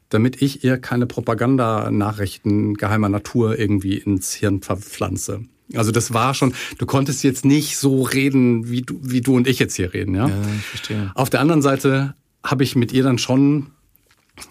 [0.09, 5.45] damit ich ihr keine Propagandanachrichten geheimer Natur irgendwie ins Hirn verpflanze.
[5.73, 9.47] Also das war schon, du konntest jetzt nicht so reden, wie du, wie du und
[9.47, 10.27] ich jetzt hier reden, ja.
[10.27, 11.11] Ja, ich verstehe.
[11.15, 12.13] Auf der anderen Seite
[12.45, 13.71] habe ich mit ihr dann schon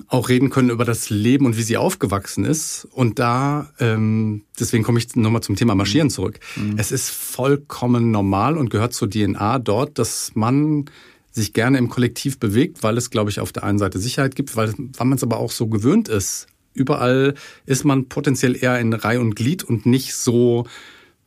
[0.08, 2.88] auch reden können über das Leben und wie sie aufgewachsen ist.
[2.92, 6.40] Und da, ähm, deswegen komme ich nochmal zum Thema Marschieren zurück.
[6.57, 6.74] Mhm.
[6.78, 10.87] Es ist vollkommen normal und gehört zur DNA dort, dass man
[11.30, 14.57] sich gerne im Kollektiv bewegt, weil es, glaube ich, auf der einen Seite Sicherheit gibt,
[14.57, 16.46] weil, weil man es aber auch so gewöhnt ist.
[16.72, 17.35] Überall
[17.66, 20.66] ist man potenziell eher in Reihe und Glied und nicht so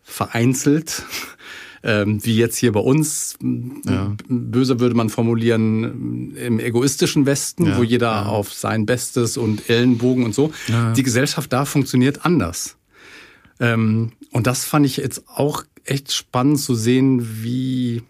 [0.02, 1.04] vereinzelt
[1.84, 3.38] ähm, wie jetzt hier bei uns.
[3.86, 4.16] Ja.
[4.28, 8.26] Böse würde man formulieren, im egoistischen Westen, ja, wo jeder ja.
[8.26, 10.52] auf sein Bestes und Ellenbogen und so.
[10.96, 12.78] Die Gesellschaft da funktioniert anders.
[13.60, 18.04] Ähm, und das fand ich jetzt auch echt spannend zu sehen, wie,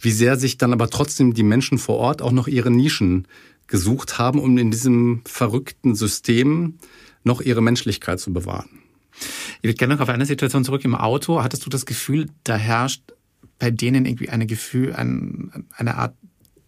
[0.00, 3.26] wie sehr sich dann aber trotzdem die Menschen vor Ort auch noch ihre Nischen
[3.66, 6.78] gesucht haben, um in diesem verrückten System
[7.24, 8.68] noch ihre Menschlichkeit zu bewahren.
[9.60, 11.42] Ich würde gerne noch auf eine Situation zurück im Auto.
[11.42, 13.02] Hattest du das Gefühl, da herrscht
[13.58, 16.14] bei denen irgendwie eine Gefühl, ein, eine Art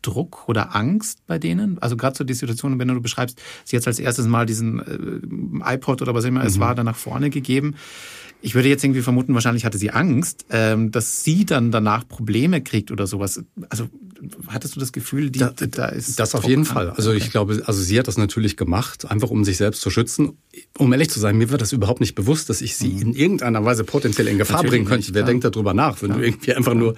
[0.02, 1.78] Druck oder Angst bei denen?
[1.78, 5.74] Also gerade so die Situation, wenn du beschreibst, sie hat als erstes mal diesen äh,
[5.74, 6.46] iPod oder was immer mhm.
[6.46, 7.74] es war, da nach vorne gegeben.
[8.42, 12.62] Ich würde jetzt irgendwie vermuten, wahrscheinlich hatte sie Angst, ähm, dass sie dann danach Probleme
[12.62, 13.44] kriegt oder sowas.
[13.68, 13.88] Also
[14.48, 16.90] hattest du das Gefühl, die, da, da ist das auf jeden Fall.
[16.90, 20.38] Also ich glaube, also sie hat das natürlich gemacht, einfach um sich selbst zu schützen.
[20.76, 23.00] Um ehrlich zu sein, mir war das überhaupt nicht bewusst, dass ich sie mhm.
[23.00, 25.06] in irgendeiner Weise potenziell in Gefahr natürlich bringen könnte.
[25.06, 26.16] Nicht, Wer denkt darüber nach, wenn ja.
[26.16, 26.94] du irgendwie einfach nur,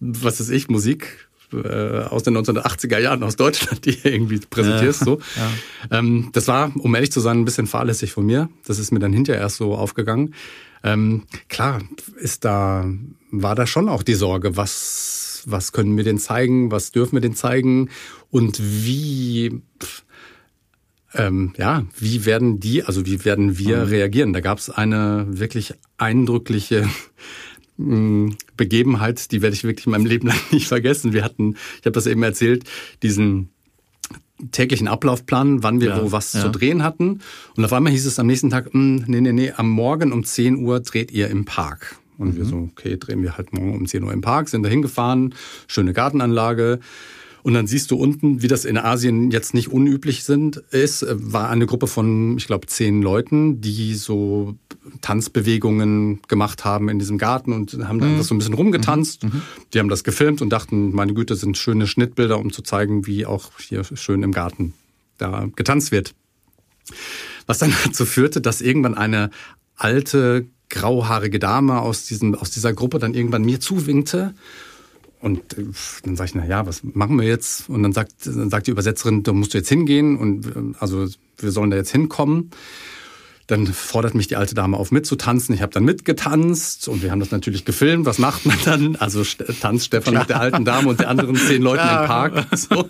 [0.00, 5.00] was ist ich, Musik äh, aus den 1980er Jahren aus Deutschland, die irgendwie präsentierst.
[5.00, 5.20] So.
[5.36, 5.98] Ja.
[5.98, 8.48] Ähm, das war, um ehrlich zu sein, ein bisschen fahrlässig von mir.
[8.66, 10.34] Das ist mir dann hinterher erst so aufgegangen.
[10.84, 11.80] Ähm, klar,
[12.16, 12.86] ist da,
[13.30, 17.20] war da schon auch die Sorge, was, was können wir denn zeigen, was dürfen wir
[17.20, 17.90] denn zeigen
[18.30, 19.62] und wie,
[21.14, 23.84] ähm, ja, wie werden die, also wie werden wir mhm.
[23.84, 24.32] reagieren?
[24.32, 26.88] Da gab es eine wirklich eindrückliche
[27.76, 31.12] hm, Begebenheit, die werde ich wirklich in meinem Leben lang nicht vergessen.
[31.12, 32.64] Wir hatten, ich habe das eben erzählt,
[33.02, 33.50] diesen
[34.52, 36.40] täglichen Ablaufplan, wann wir ja, wo was ja.
[36.40, 37.20] zu drehen hatten.
[37.56, 40.12] Und auf einmal hieß es am nächsten Tag, mh, hm, nee, nee, nee, am Morgen
[40.12, 41.98] um 10 Uhr dreht ihr im Park.
[42.18, 42.36] Und mhm.
[42.36, 45.34] wir so, okay, drehen wir halt morgen um 10 Uhr im Park, sind da hingefahren,
[45.66, 46.80] schöne Gartenanlage.
[47.42, 51.48] Und dann siehst du unten, wie das in Asien jetzt nicht unüblich sind, ist, war
[51.48, 54.56] eine Gruppe von, ich glaube, zehn Leuten, die so
[55.00, 58.22] Tanzbewegungen gemacht haben in diesem Garten und haben dann mhm.
[58.22, 59.24] so ein bisschen rumgetanzt.
[59.24, 59.42] Mhm.
[59.72, 63.24] Die haben das gefilmt und dachten, meine Güte, sind schöne Schnittbilder, um zu zeigen, wie
[63.24, 64.74] auch hier schön im Garten
[65.16, 66.14] da getanzt wird.
[67.46, 69.30] Was dann dazu führte, dass irgendwann eine
[69.76, 74.34] alte, grauhaarige Dame aus, diesem, aus dieser Gruppe dann irgendwann mir zuwinkte
[75.20, 75.64] und äh,
[76.04, 77.68] dann sage ich, na ja, was machen wir jetzt?
[77.68, 81.06] Und dann sagt, dann sagt die Übersetzerin, da musst du jetzt hingehen und äh, also
[81.38, 82.50] wir sollen da jetzt hinkommen.
[83.46, 85.54] Dann fordert mich die alte Dame auf mitzutanzen.
[85.54, 88.04] Ich habe dann mitgetanzt und wir haben das natürlich gefilmt.
[88.04, 88.96] Was macht man dann?
[88.96, 89.22] Also
[89.60, 92.02] tanzt Stefan mit der alten Dame und der anderen zehn Leuten ja.
[92.02, 92.46] im Park.
[92.54, 92.86] So.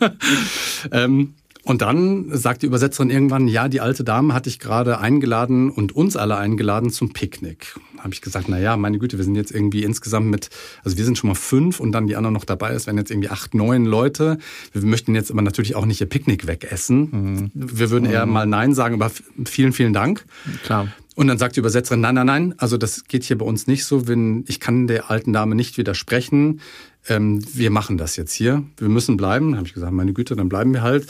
[0.90, 1.34] ähm,
[1.68, 5.94] und dann sagt die Übersetzerin irgendwann, ja, die alte Dame hat dich gerade eingeladen und
[5.94, 7.78] uns alle eingeladen zum Picknick.
[7.98, 10.48] Habe ich gesagt, na ja, meine Güte, wir sind jetzt irgendwie insgesamt mit,
[10.82, 12.72] also wir sind schon mal fünf und dann die anderen noch dabei.
[12.72, 14.38] Es werden jetzt irgendwie acht, neun Leute.
[14.72, 17.00] Wir möchten jetzt aber natürlich auch nicht ihr Picknick wegessen.
[17.10, 17.50] Mhm.
[17.52, 18.32] Wir würden eher mhm.
[18.32, 19.12] mal Nein sagen, aber
[19.44, 20.24] vielen, vielen Dank.
[20.64, 20.88] Klar.
[21.16, 23.84] Und dann sagt die Übersetzerin, nein, nein, nein, also das geht hier bei uns nicht
[23.84, 24.08] so.
[24.08, 26.60] Wenn, ich kann der alten Dame nicht widersprechen.
[27.08, 28.62] Ähm, wir machen das jetzt hier.
[28.76, 29.56] Wir müssen bleiben.
[29.56, 31.08] Habe ich gesagt, meine Güte, dann bleiben wir halt.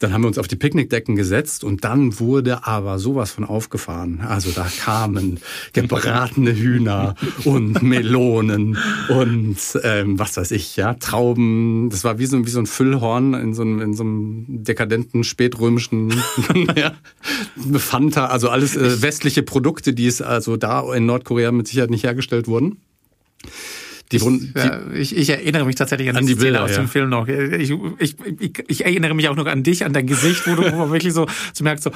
[0.00, 4.20] Dann haben wir uns auf die Picknickdecken gesetzt und dann wurde aber sowas von aufgefahren.
[4.20, 5.40] Also da kamen
[5.72, 8.76] gebratene Hühner und Melonen
[9.08, 11.90] und ähm, was weiß ich, ja, Trauben.
[11.90, 15.22] Das war wie so, wie so ein Füllhorn in so einem, in so einem dekadenten
[15.22, 16.10] spätrömischen
[16.76, 16.92] ja,
[17.78, 22.04] Fanta, also alles äh, westliche Produkte, die es also da in Nordkorea mit Sicherheit nicht
[22.04, 22.78] hergestellt wurden.
[24.12, 24.22] Die, ich,
[24.54, 26.76] ja, ich, ich, erinnere mich tatsächlich an, an die Bilder aus ja.
[26.76, 27.26] dem Film noch.
[27.26, 28.16] Ich, ich,
[28.68, 31.14] ich, erinnere mich auch noch an dich, an dein Gesicht, wo du wo man wirklich
[31.14, 31.90] so, so merkst, so,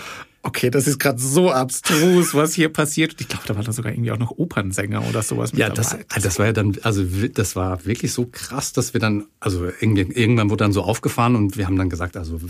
[0.48, 3.14] okay, das ist gerade so abstrus, was hier passiert.
[3.18, 5.96] Ich glaube, da war da sogar irgendwie auch noch Opernsänger oder sowas mit Ja, das,
[6.22, 10.48] das war ja dann, also das war wirklich so krass, dass wir dann, also irgendwann
[10.50, 12.40] wurde dann so aufgefahren und wir haben dann gesagt, also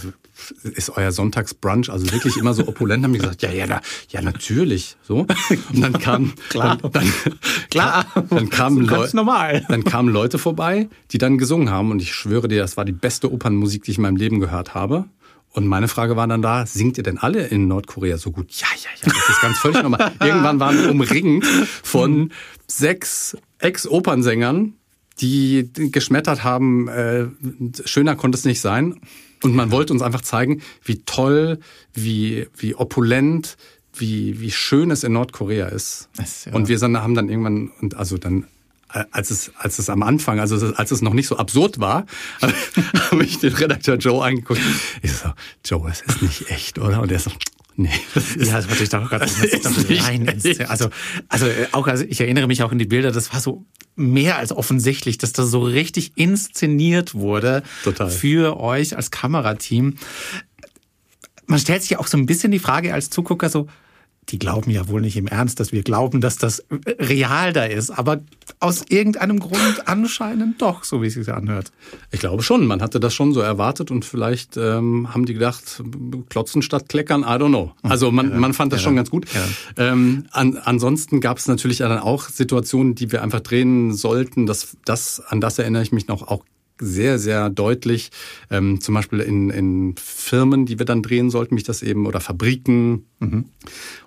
[0.63, 3.05] ist euer Sonntagsbrunch also wirklich immer so opulent?
[3.05, 3.81] haben wir gesagt, ja, ja, na,
[4.11, 5.27] ja, natürlich, so.
[5.73, 7.13] Und dann kam, klar, dann, dann,
[7.71, 9.67] klar, dann kamen so Leute, normal.
[9.69, 12.93] dann kamen Leute vorbei, die dann gesungen haben und ich schwöre dir, das war die
[12.93, 15.07] beste Opernmusik, die ich in meinem Leben gehört habe.
[15.53, 18.53] Und meine Frage war dann da, singt ihr denn alle in Nordkorea so gut?
[18.53, 20.13] Ja, ja, ja, das ist ganz völlig normal.
[20.21, 21.45] Irgendwann waren wir umringt
[21.83, 22.33] von
[22.67, 24.75] sechs Ex-Opernsängern,
[25.21, 27.27] die geschmettert haben, äh,
[27.85, 29.01] schöner konnte es nicht sein.
[29.43, 31.61] Und man wollte uns einfach zeigen, wie toll,
[31.93, 33.57] wie, wie opulent,
[33.95, 36.09] wie, wie schön es in Nordkorea ist.
[36.23, 36.53] ist ja.
[36.53, 38.47] Und wir haben dann irgendwann, und also dann
[38.89, 42.07] als es, als es am Anfang, also als es noch nicht so absurd war,
[42.41, 44.61] habe ich den Redakteur Joe angeguckt.
[45.03, 45.31] Ich so,
[45.65, 47.03] Joe, es ist nicht echt, oder?
[47.03, 47.31] Und er so,
[47.77, 47.91] nee.
[48.15, 49.27] Das ist, ja, das wollte ich doch gerade
[50.03, 50.89] rein Also,
[51.29, 54.39] also äh, auch, also ich erinnere mich auch in die Bilder, das war so mehr
[54.39, 58.09] als offensichtlich, dass das so richtig inszeniert wurde Total.
[58.11, 59.97] für euch als Kamerateam.
[61.47, 63.69] Man stellt sich auch so ein bisschen die Frage als Zugucker so,
[64.31, 67.91] die glauben ja wohl nicht im Ernst, dass wir glauben, dass das real da ist.
[67.91, 68.21] Aber
[68.61, 71.73] aus irgendeinem Grund anscheinend doch, so wie es sich anhört.
[72.11, 72.67] Ich glaube schon.
[72.67, 75.83] Man hatte das schon so erwartet und vielleicht ähm, haben die gedacht,
[76.29, 77.73] klotzen statt kleckern, I don't know.
[77.83, 79.27] Also man, ja, man fand das ja, schon ganz gut.
[79.33, 79.93] Ja.
[79.93, 84.47] Ähm, an, ansonsten gab es natürlich dann auch Situationen, die wir einfach drehen sollten.
[84.47, 86.45] Das, das, an das erinnere ich mich noch auch
[86.81, 88.11] sehr, sehr deutlich.
[88.51, 92.21] Ähm, zum Beispiel in, in Firmen, die wir dann drehen sollten, mich das eben, oder
[92.21, 93.07] Fabriken.
[93.21, 93.47] Mhm.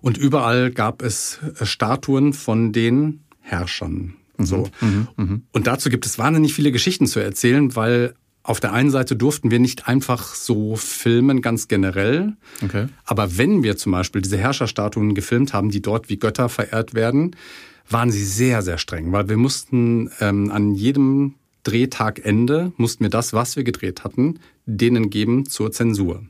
[0.01, 4.15] Und überall gab es Statuen von den Herrschern.
[4.37, 4.45] Mhm.
[4.45, 4.69] So.
[4.81, 5.07] Mhm.
[5.17, 5.43] mhm.
[5.51, 9.51] Und dazu gibt es wahnsinnig viele Geschichten zu erzählen, weil auf der einen Seite durften
[9.51, 12.33] wir nicht einfach so filmen, ganz generell.
[12.63, 12.87] Okay.
[13.05, 17.35] Aber wenn wir zum Beispiel diese Herrscherstatuen gefilmt haben, die dort wie Götter verehrt werden,
[17.87, 23.33] waren sie sehr, sehr streng, weil wir mussten ähm, an jedem Drehtagende mussten wir das,
[23.33, 26.23] was wir gedreht hatten, denen geben zur Zensur.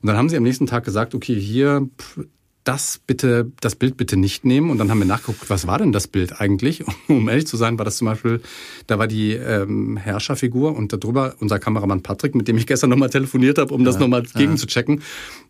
[0.00, 1.88] Und dann haben sie am nächsten Tag gesagt, okay, hier
[2.64, 4.70] das bitte, das Bild bitte nicht nehmen.
[4.70, 6.84] Und dann haben wir nachgeguckt, was war denn das Bild eigentlich?
[7.08, 8.40] Um ehrlich zu sein, war das zum Beispiel,
[8.86, 13.10] da war die ähm, Herrscherfigur und darüber unser Kameramann Patrick, mit dem ich gestern nochmal
[13.10, 14.40] telefoniert habe, um ja, das nochmal ja.
[14.40, 15.02] gegenzuchecken.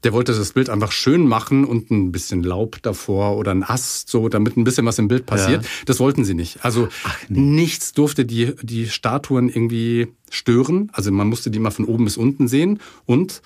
[0.05, 4.09] Der wollte das Bild einfach schön machen und ein bisschen Laub davor oder ein Ast,
[4.09, 5.63] so, damit ein bisschen was im Bild passiert.
[5.63, 5.71] Ja.
[5.87, 6.65] Das wollten sie nicht.
[6.65, 7.41] Also Ach, nee.
[7.41, 10.91] nichts durfte die, die Statuen irgendwie stören.
[10.93, 13.43] Also man musste die mal von oben bis unten sehen und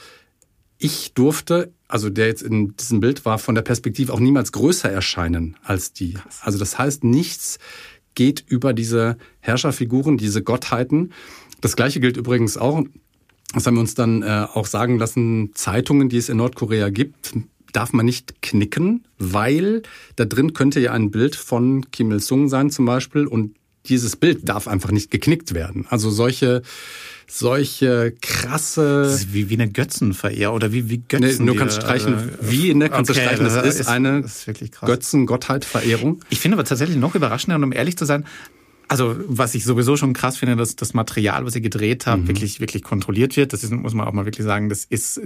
[0.78, 4.90] ich durfte, also der jetzt in diesem Bild war, von der Perspektive auch niemals größer
[4.90, 6.14] erscheinen als die.
[6.42, 7.58] Also das heißt, nichts
[8.14, 11.12] geht über diese Herrscherfiguren, diese Gottheiten.
[11.60, 12.82] Das gleiche gilt übrigens auch,
[13.54, 17.34] das haben wir uns dann äh, auch sagen lassen, Zeitungen, die es in Nordkorea gibt,
[17.72, 19.82] darf man nicht knicken, weil
[20.16, 23.54] da drin könnte ja ein Bild von Kim Il-sung sein zum Beispiel und
[23.88, 25.86] dieses Bild darf einfach nicht geknickt werden.
[25.88, 26.62] Also solche
[27.28, 29.02] solche krasse.
[29.04, 31.44] Das ist wie, wie eine Götzenverehr oder wie, wie Götzen.
[31.44, 33.44] Nee, nur kannst streichen, äh, wie ne, kannst okay, du streichen.
[33.44, 34.46] Das, ist, ist eine ist
[34.80, 36.20] Götzen-Gottheit-Verehrung.
[36.30, 38.24] Ich finde aber tatsächlich noch überraschender, und um ehrlich zu sein,
[38.88, 42.28] also was ich sowieso schon krass finde, dass das Material, was ihr gedreht habt, mhm.
[42.28, 43.52] wirklich, wirklich kontrolliert wird.
[43.52, 45.20] Das ist, muss man auch mal wirklich sagen, das ist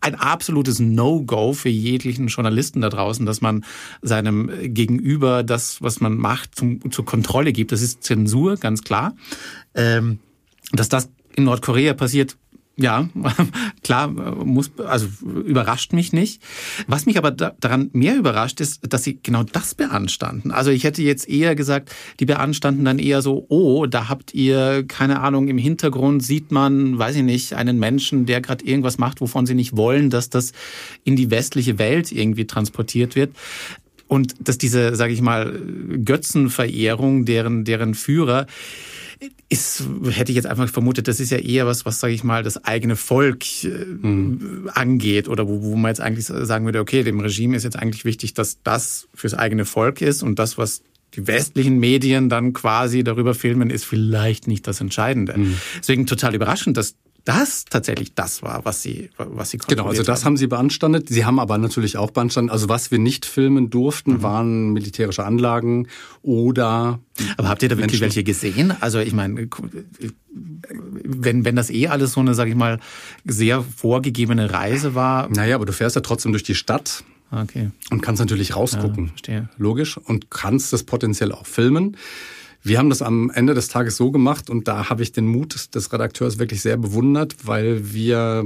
[0.00, 3.64] ein absolutes No-Go für jeglichen Journalisten da draußen, dass man
[4.02, 7.72] seinem Gegenüber das, was man macht, zum, zur Kontrolle gibt.
[7.72, 9.16] Das ist Zensur, ganz klar.
[9.74, 10.18] Ähm,
[10.72, 12.36] dass das in Nordkorea passiert,
[12.78, 13.08] ja,
[13.82, 16.42] klar, muss, also überrascht mich nicht.
[16.86, 20.50] Was mich aber da, daran mehr überrascht, ist, dass sie genau das beanstanden.
[20.50, 24.84] Also ich hätte jetzt eher gesagt, die beanstanden dann eher so, oh, da habt ihr,
[24.86, 29.22] keine Ahnung, im Hintergrund sieht man, weiß ich nicht, einen Menschen, der gerade irgendwas macht,
[29.22, 30.52] wovon sie nicht wollen, dass das
[31.02, 33.34] in die westliche Welt irgendwie transportiert wird.
[34.08, 35.58] Und dass diese, sage ich mal,
[36.04, 38.46] Götzenverehrung, deren, deren Führer,
[39.48, 42.42] ist, hätte ich jetzt einfach vermutet, das ist ja eher was, was, sage ich mal,
[42.42, 44.70] das eigene Volk äh, mhm.
[44.72, 48.04] angeht oder wo, wo man jetzt eigentlich sagen würde, okay, dem Regime ist jetzt eigentlich
[48.04, 50.82] wichtig, dass das fürs eigene Volk ist und das, was
[51.14, 55.38] die westlichen Medien dann quasi darüber filmen, ist vielleicht nicht das Entscheidende.
[55.38, 55.56] Mhm.
[55.78, 60.20] Deswegen total überraschend, dass das tatsächlich das war, was sie, was sie Genau, also das
[60.20, 60.26] haben.
[60.26, 61.08] haben sie beanstandet.
[61.08, 62.52] Sie haben aber natürlich auch beanstandet.
[62.52, 64.22] Also was wir nicht filmen durften, mhm.
[64.22, 65.88] waren militärische Anlagen
[66.22, 67.00] oder.
[67.36, 68.72] Aber habt ihr da wirklich welche gesehen?
[68.80, 69.48] Also ich meine,
[70.32, 72.78] wenn, wenn das eh alles so eine, sag ich mal,
[73.24, 75.28] sehr vorgegebene Reise war.
[75.28, 77.02] Naja, aber du fährst ja trotzdem durch die Stadt.
[77.32, 77.70] Okay.
[77.90, 79.06] Und kannst natürlich rausgucken.
[79.06, 79.48] Ja, verstehe.
[79.58, 79.98] Logisch.
[79.98, 81.96] Und kannst das potenziell auch filmen.
[82.66, 85.72] Wir haben das am Ende des Tages so gemacht und da habe ich den Mut
[85.72, 88.44] des Redakteurs wirklich sehr bewundert, weil wir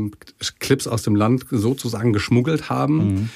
[0.58, 2.96] Clips aus dem Land sozusagen geschmuggelt haben.
[2.96, 3.28] Mhm.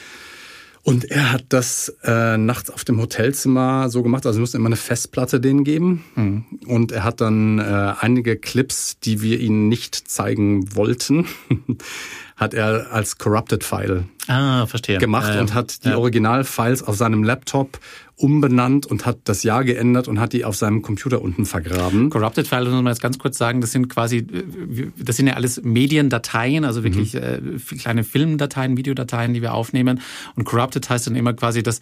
[0.83, 4.67] Und er hat das äh, nachts auf dem Hotelzimmer so gemacht, also wir mussten immer
[4.67, 6.05] eine Festplatte denen geben.
[6.17, 6.45] Mhm.
[6.67, 11.27] Und er hat dann äh, einige Clips, die wir ihnen nicht zeigen wollten,
[12.37, 14.99] hat er als Corrupted File ah, verstehe.
[14.99, 15.97] gemacht äh, und hat die ja.
[15.97, 17.79] Originalfiles auf seinem Laptop
[18.17, 22.11] umbenannt und hat das Jahr geändert und hat die auf seinem Computer unten vergraben.
[22.11, 25.35] Corrupted Files, muss man jetzt ganz kurz sagen, das sind quasi, äh, das sind ja
[25.35, 27.21] alles Mediendateien, also wirklich mhm.
[27.21, 30.01] äh, kleine Filmdateien, Videodateien, die wir aufnehmen.
[30.37, 31.81] Und Corrupted heißt dann immer quasi, dass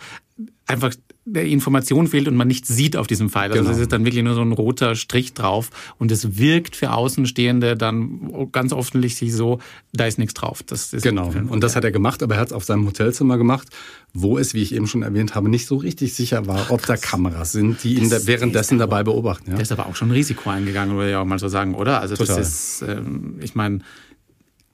[0.67, 3.51] einfach der Information fehlt und man nichts sieht auf diesem Pfeil.
[3.51, 3.75] Also genau.
[3.75, 7.77] es ist dann wirklich nur so ein roter Strich drauf und es wirkt für Außenstehende
[7.77, 9.61] dann ganz offensichtlich so,
[9.93, 10.63] da ist nichts drauf.
[10.65, 11.33] Das ist genau.
[11.49, 13.69] Und das hat er gemacht, aber er hat es auf seinem Hotelzimmer gemacht,
[14.13, 16.97] wo es, wie ich eben schon erwähnt habe, nicht so richtig sicher war, ob da
[16.97, 19.51] Kameras sind, die ihn da währenddessen dabei beobachten.
[19.51, 19.57] Ja?
[19.57, 22.01] Der ist aber auch schon ein Risiko eingegangen, würde ich auch mal so sagen, oder?
[22.01, 22.37] Also Total.
[22.37, 23.81] das ist, ähm, ich meine,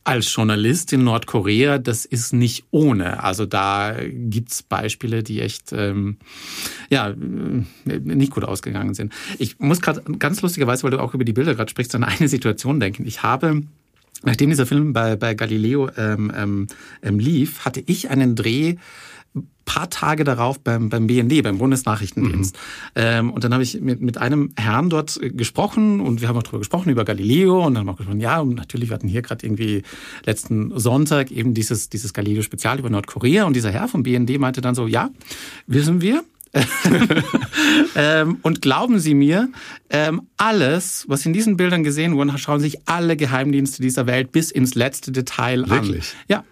[0.08, 3.22] als Journalist in Nordkorea, das ist nicht ohne.
[3.22, 6.16] Also da gibt's Beispiele, die echt ähm,
[6.88, 7.14] ja
[7.84, 9.12] nicht gut ausgegangen sind.
[9.38, 12.26] Ich muss gerade ganz lustigerweise, weil du auch über die Bilder gerade sprichst, an eine
[12.28, 13.06] Situation denken.
[13.06, 13.62] Ich habe
[14.24, 16.66] Nachdem dieser Film bei, bei Galileo ähm, ähm,
[17.04, 18.74] ähm lief, hatte ich einen Dreh
[19.68, 22.56] paar Tage darauf beim, beim BND, beim Bundesnachrichtendienst.
[22.56, 22.60] Mhm.
[22.94, 26.42] Ähm, und dann habe ich mit, mit einem Herrn dort gesprochen und wir haben auch
[26.42, 29.08] darüber gesprochen, über Galileo und dann haben wir auch gesprochen, ja, und natürlich, wir hatten
[29.08, 29.82] hier gerade irgendwie
[30.24, 34.74] letzten Sonntag eben dieses, dieses Galileo-Spezial über Nordkorea und dieser Herr vom BND meinte dann
[34.74, 35.10] so, ja,
[35.66, 36.24] wissen wir,
[37.94, 39.50] ähm, und glauben Sie mir,
[39.90, 44.50] ähm, alles, was in diesen Bildern gesehen wurde, schauen sich alle Geheimdienste dieser Welt bis
[44.50, 45.70] ins letzte Detail an.
[45.70, 46.14] Wirklich?
[46.26, 46.44] Ja.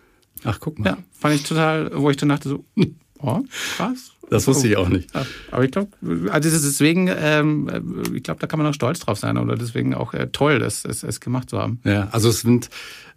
[0.47, 0.87] Ach, guck mal.
[0.87, 2.65] Ja, fand ich total, wo ich dann dachte so,
[3.19, 3.41] Oh,
[3.77, 4.13] krass.
[4.29, 5.15] Das wusste ich auch nicht.
[5.15, 5.91] Ja, aber ich glaube,
[6.31, 10.15] also deswegen, ähm, ich glaube, da kann man auch stolz drauf sein oder deswegen auch
[10.15, 11.81] äh, toll, es, es, es gemacht zu haben.
[11.85, 12.69] Ja, also es sind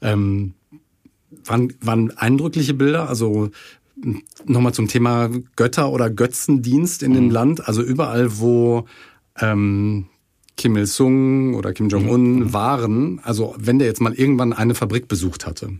[0.02, 0.54] ähm,
[1.46, 3.10] waren, waren eindrückliche Bilder.
[3.10, 3.50] Also
[4.46, 7.16] nochmal zum Thema Götter oder Götzendienst in mhm.
[7.16, 7.68] dem Land.
[7.68, 8.86] Also überall, wo
[9.40, 10.06] ähm,
[10.58, 12.54] Kim Il-sung oder Kim Jong-un mhm.
[12.54, 15.80] waren, also wenn der jetzt mal irgendwann eine Fabrik besucht hatte,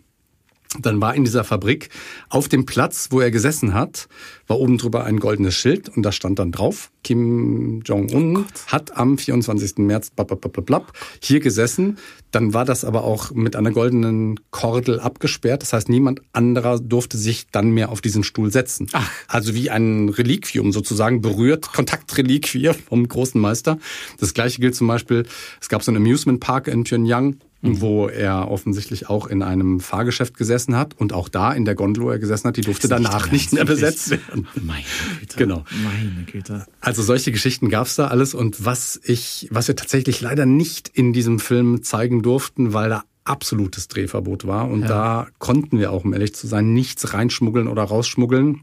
[0.78, 1.90] dann war in dieser Fabrik
[2.30, 4.08] auf dem Platz, wo er gesessen hat,
[4.46, 8.96] war oben drüber ein goldenes Schild und da stand dann drauf, Kim Jong-un oh hat
[8.96, 9.80] am 24.
[9.80, 10.86] März blablabla
[11.24, 11.98] hier gesessen.
[12.30, 15.64] Dann war das aber auch mit einer goldenen Kordel abgesperrt.
[15.64, 18.88] Das heißt, niemand anderer durfte sich dann mehr auf diesen Stuhl setzen.
[18.94, 19.10] Ach.
[19.28, 23.80] Also wie ein Reliquium sozusagen berührt, Kontaktreliquie vom großen Meister.
[24.20, 25.26] Das gleiche gilt zum Beispiel,
[25.60, 27.38] es gab so einen Amusement Park in Pyongyang.
[27.62, 32.04] Wo er offensichtlich auch in einem Fahrgeschäft gesessen hat und auch da in der Gondel,
[32.04, 34.48] wo er gesessen hat, die durfte danach nicht, nicht mehr besetzt werden.
[34.56, 34.84] Meine
[35.20, 35.38] Güte.
[35.38, 35.66] Genau.
[35.84, 36.66] Meine Güte.
[36.80, 41.12] Also solche Geschichten gab's da alles und was ich, was wir tatsächlich leider nicht in
[41.12, 44.88] diesem Film zeigen durften, weil da absolutes Drehverbot war und ja.
[44.88, 48.62] da konnten wir auch, um ehrlich zu sein, nichts reinschmuggeln oder rausschmuggeln.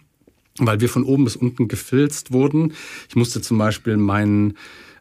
[0.58, 2.72] weil wir von oben bis unten gefilzt wurden.
[3.08, 4.56] Ich musste zum Beispiel meinen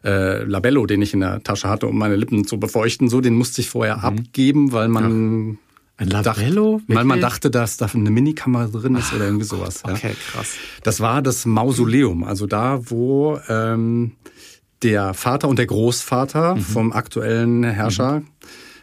[0.06, 3.34] äh, Labello, den ich in der Tasche hatte, um meine Lippen zu befeuchten, so, den
[3.34, 4.04] musste ich vorher mhm.
[4.04, 5.56] abgeben, weil man ja.
[5.98, 6.82] Ein Labello?
[6.86, 9.82] Dacht, weil man dachte, dass da eine Minikamera drin ist oder irgendwie sowas.
[9.86, 9.94] Ja.
[9.94, 10.56] Okay, krass.
[10.82, 14.12] Das war das Mausoleum, also da, wo ähm,
[14.82, 16.60] der Vater und der Großvater mhm.
[16.60, 18.26] vom aktuellen Herrscher mhm.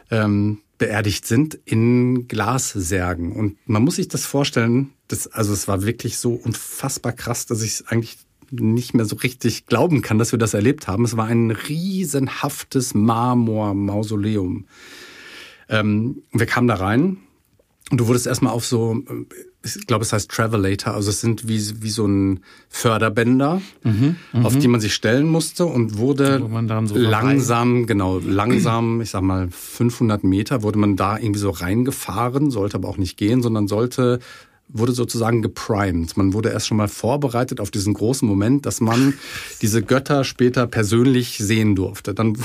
[0.09, 3.31] ähm, beerdigt sind in Glassärgen.
[3.31, 7.61] Und man muss sich das vorstellen, das, also es war wirklich so unfassbar krass, dass
[7.61, 8.17] ich es eigentlich
[8.59, 11.05] nicht mehr so richtig glauben kann, dass wir das erlebt haben.
[11.05, 14.65] Es war ein riesenhaftes Marmor-Mausoleum.
[15.69, 17.17] Ähm, wir kamen da rein
[17.91, 19.03] und du wurdest erstmal auf so,
[19.63, 22.39] ich glaube, es heißt Travelator, also es sind wie, wie so ein
[22.69, 26.39] Förderbänder, mhm, auf die man sich stellen musste und wurde
[26.85, 27.85] so langsam, rein.
[27.87, 32.89] genau, langsam, ich sag mal 500 Meter, wurde man da irgendwie so reingefahren, sollte aber
[32.89, 34.19] auch nicht gehen, sondern sollte
[34.67, 36.17] wurde sozusagen geprimed.
[36.17, 39.13] Man wurde erst schon mal vorbereitet auf diesen großen Moment, dass man
[39.61, 42.13] diese Götter später persönlich sehen durfte.
[42.13, 42.37] Dann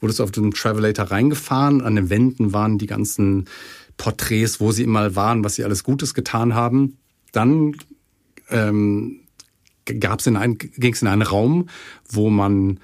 [0.00, 1.82] wurde es auf den Travelator reingefahren.
[1.82, 3.46] An den Wänden waren die ganzen
[3.96, 6.96] Porträts, wo sie immer waren, was sie alles Gutes getan haben.
[7.32, 7.76] Dann
[8.48, 9.20] ähm,
[9.84, 11.68] gab's in ein, ging es in einen Raum,
[12.08, 12.80] wo man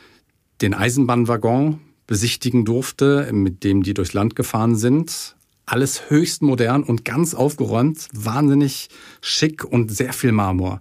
[0.61, 5.36] den Eisenbahnwaggon besichtigen durfte, mit dem die durchs Land gefahren sind.
[5.67, 8.89] Alles höchst modern und ganz aufgeräumt, wahnsinnig
[9.21, 10.81] schick und sehr viel Marmor.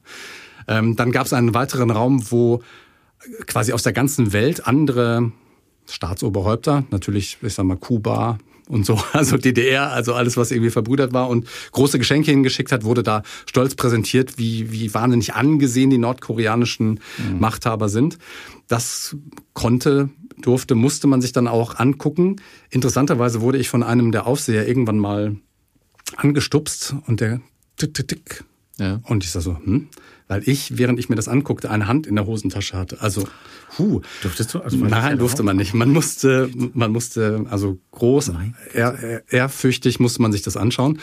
[0.67, 2.61] Ähm, dann gab es einen weiteren Raum, wo
[3.47, 5.31] quasi aus der ganzen Welt andere
[5.89, 11.13] Staatsoberhäupter, natürlich, ich sag mal, Kuba, und so, also DDR, also alles, was irgendwie verbrüdert
[11.13, 15.97] war und große Geschenke hingeschickt hat, wurde da stolz präsentiert, wie, wie wahnsinnig angesehen die
[15.97, 17.39] nordkoreanischen mhm.
[17.39, 18.17] Machthaber sind.
[18.67, 19.15] Das
[19.53, 20.09] konnte,
[20.41, 22.37] durfte, musste man sich dann auch angucken.
[22.69, 25.35] Interessanterweise wurde ich von einem der Aufseher irgendwann mal
[26.15, 27.41] angestupst und der
[27.77, 28.43] tick, tick, tick.
[28.77, 28.99] Ja.
[29.03, 29.87] Und ich sag so, hm?
[30.27, 33.01] weil ich, während ich mir das anguckte, eine Hand in der Hosentasche hatte.
[33.01, 33.27] Also,
[33.77, 34.01] hu.
[34.21, 34.59] Durftest du?
[34.59, 35.73] Also Nein, durfte man nicht.
[35.73, 38.31] Man musste, man musste, also groß,
[38.73, 40.99] ehr, ehrfürchtig musste man sich das anschauen.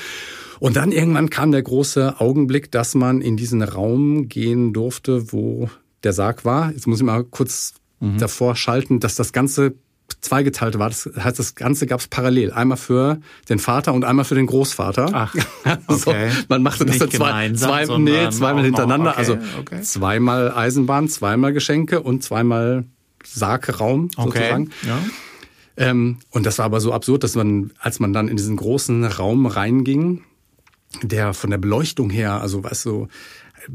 [0.59, 5.71] Und dann irgendwann kam der große Augenblick, dass man in diesen Raum gehen durfte, wo
[6.05, 6.73] der Sarg war.
[6.73, 8.19] Jetzt muss ich mal kurz mhm.
[8.19, 9.75] davor schalten, dass das Ganze
[10.21, 10.88] zweigeteilt war.
[10.88, 12.53] Das heißt, das Ganze gab es parallel.
[12.53, 15.11] Einmal für den Vater und einmal für den Großvater.
[15.12, 15.35] Ach,
[15.87, 16.31] okay.
[16.31, 19.12] so, man machte das dann zwei, zwei, nee, zweimal hintereinander.
[19.12, 19.81] Okay, also okay.
[19.83, 22.85] zweimal Eisenbahn, zweimal Geschenke und zweimal
[23.25, 24.65] Sargraum sozusagen.
[24.65, 24.99] Okay, ja.
[25.77, 29.05] Ähm, und das war aber so absurd, dass man, als man dann in diesen großen
[29.05, 30.23] Raum reinging,
[31.03, 33.09] der von der Beleuchtung her, also weißt du,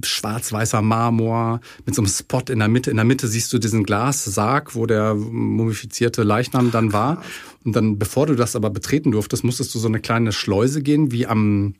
[0.03, 2.91] schwarz-weißer Marmor mit so einem Spot in der Mitte.
[2.91, 7.21] In der Mitte siehst du diesen Glassarg, wo der mumifizierte Leichnam dann war.
[7.63, 11.11] Und dann, bevor du das aber betreten durftest, musstest du so eine kleine Schleuse gehen,
[11.11, 11.75] wie am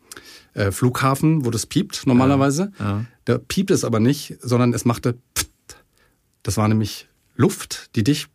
[0.54, 2.72] äh, Flughafen, wo das piept normalerweise.
[2.80, 3.06] Ja, ja.
[3.26, 5.50] Da piept es aber nicht, sondern es machte pft.
[6.44, 8.28] Das war nämlich Luft, die dich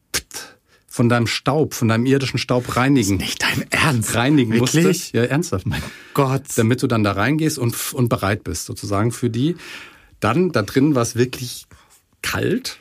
[0.93, 3.19] von deinem Staub, von deinem irdischen Staub reinigen.
[3.19, 4.15] Das ist nicht dein Ernst.
[4.15, 4.85] Reinigen Wirklich?
[4.85, 5.15] musstest.
[5.15, 5.67] Ja, ernsthaft.
[5.67, 6.43] Mein Gott.
[6.57, 9.57] Damit du dann da reingehst und, und bereit bist, sozusagen für die.
[10.21, 11.65] Dann, da drin war es wirklich
[12.21, 12.79] kalt.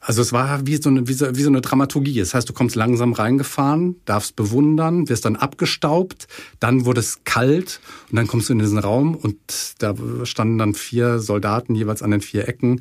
[0.00, 2.18] Also es war wie so, eine, wie, so, wie so eine Dramaturgie.
[2.18, 6.28] Das heißt, du kommst langsam reingefahren, darfst bewundern, wirst dann abgestaubt,
[6.60, 9.36] dann wurde es kalt und dann kommst du in diesen Raum und
[9.80, 9.94] da
[10.24, 12.80] standen dann vier Soldaten jeweils an den vier Ecken.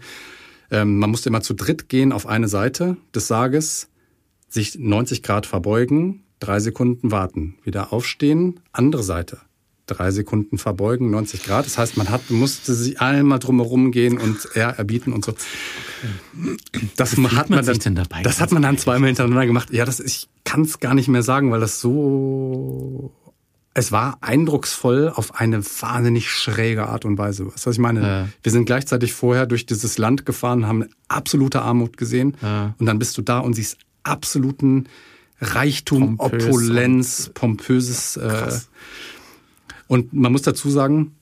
[0.72, 3.90] Ähm, man musste immer zu dritt gehen auf eine Seite des Sarges
[4.50, 9.40] sich 90 Grad verbeugen, drei Sekunden warten, wieder aufstehen, andere Seite.
[9.86, 11.66] Drei Sekunden verbeugen, 90 Grad.
[11.66, 15.34] Das heißt, man hat, musste sich einmal drumherum gehen und er erbieten und so.
[16.96, 19.72] Das Wie hat man, dann, dabei das hat man dann zweimal hintereinander gemacht.
[19.72, 23.12] Ja, das, ich kann es gar nicht mehr sagen, weil das so
[23.74, 27.46] es war eindrucksvoll auf eine wahnsinnig schräge Art und Weise.
[27.48, 28.02] Weißt du, was ich meine?
[28.02, 28.30] Ja.
[28.44, 32.36] Wir sind gleichzeitig vorher durch dieses Land gefahren, haben absolute Armut gesehen.
[32.42, 32.76] Ja.
[32.78, 34.88] Und dann bist du da und siehst absoluten
[35.42, 38.18] Reichtum, Pompös Opulenz, pompöses.
[38.18, 38.52] Äh,
[39.88, 41.16] und man muss dazu sagen,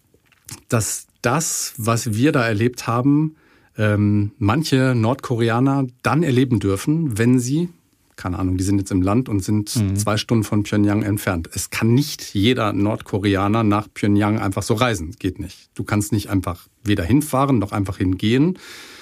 [0.70, 3.36] dass das, was wir da erlebt haben,
[3.78, 7.70] ähm, manche Nordkoreaner dann erleben dürfen, wenn sie,
[8.18, 9.96] keine Ahnung, die sind jetzt im Land und sind mhm.
[9.96, 11.50] zwei Stunden von Pyongyang entfernt.
[11.54, 15.16] Es kann nicht jeder Nordkoreaner nach Pyongyang einfach so reisen.
[15.20, 15.70] Geht nicht.
[15.76, 18.58] Du kannst nicht einfach weder hinfahren noch einfach hingehen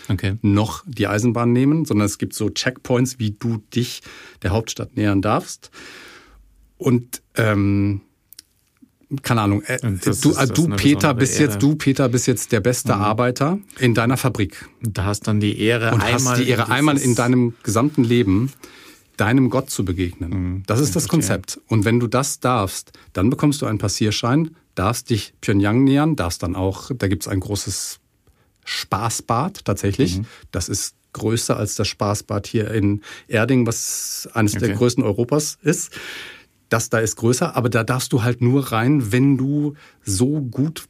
[0.10, 0.38] okay.
[0.41, 4.01] noch die Eisenbahn nehmen, sondern es gibt so Checkpoints, wie du dich
[4.41, 5.71] der Hauptstadt nähern darfst.
[6.78, 8.01] Und ähm,
[9.21, 11.51] keine Ahnung, äh, du, äh, du Peter bist Ehre.
[11.51, 13.01] jetzt du Peter bist jetzt der beste mhm.
[13.01, 14.67] Arbeiter in deiner Fabrik.
[14.82, 18.51] Da hast dann die Ehre und einmal hast die Ehre einmal in deinem gesamten Leben
[19.17, 20.30] deinem Gott zu begegnen.
[20.30, 20.63] Mhm.
[20.67, 21.60] Das ist das Konzept.
[21.67, 26.43] Und wenn du das darfst, dann bekommst du einen Passierschein, darfst dich Pyongyang nähern, darfst
[26.43, 27.99] dann auch, da gibt's ein großes
[28.65, 30.19] Spaßbad tatsächlich.
[30.19, 30.25] Mhm.
[30.51, 34.68] Das ist größer als das Spaßbad hier in Erding, was eines okay.
[34.68, 35.91] der größten Europas ist.
[36.68, 40.86] Das da ist größer, aber da darfst du halt nur rein, wenn du so gut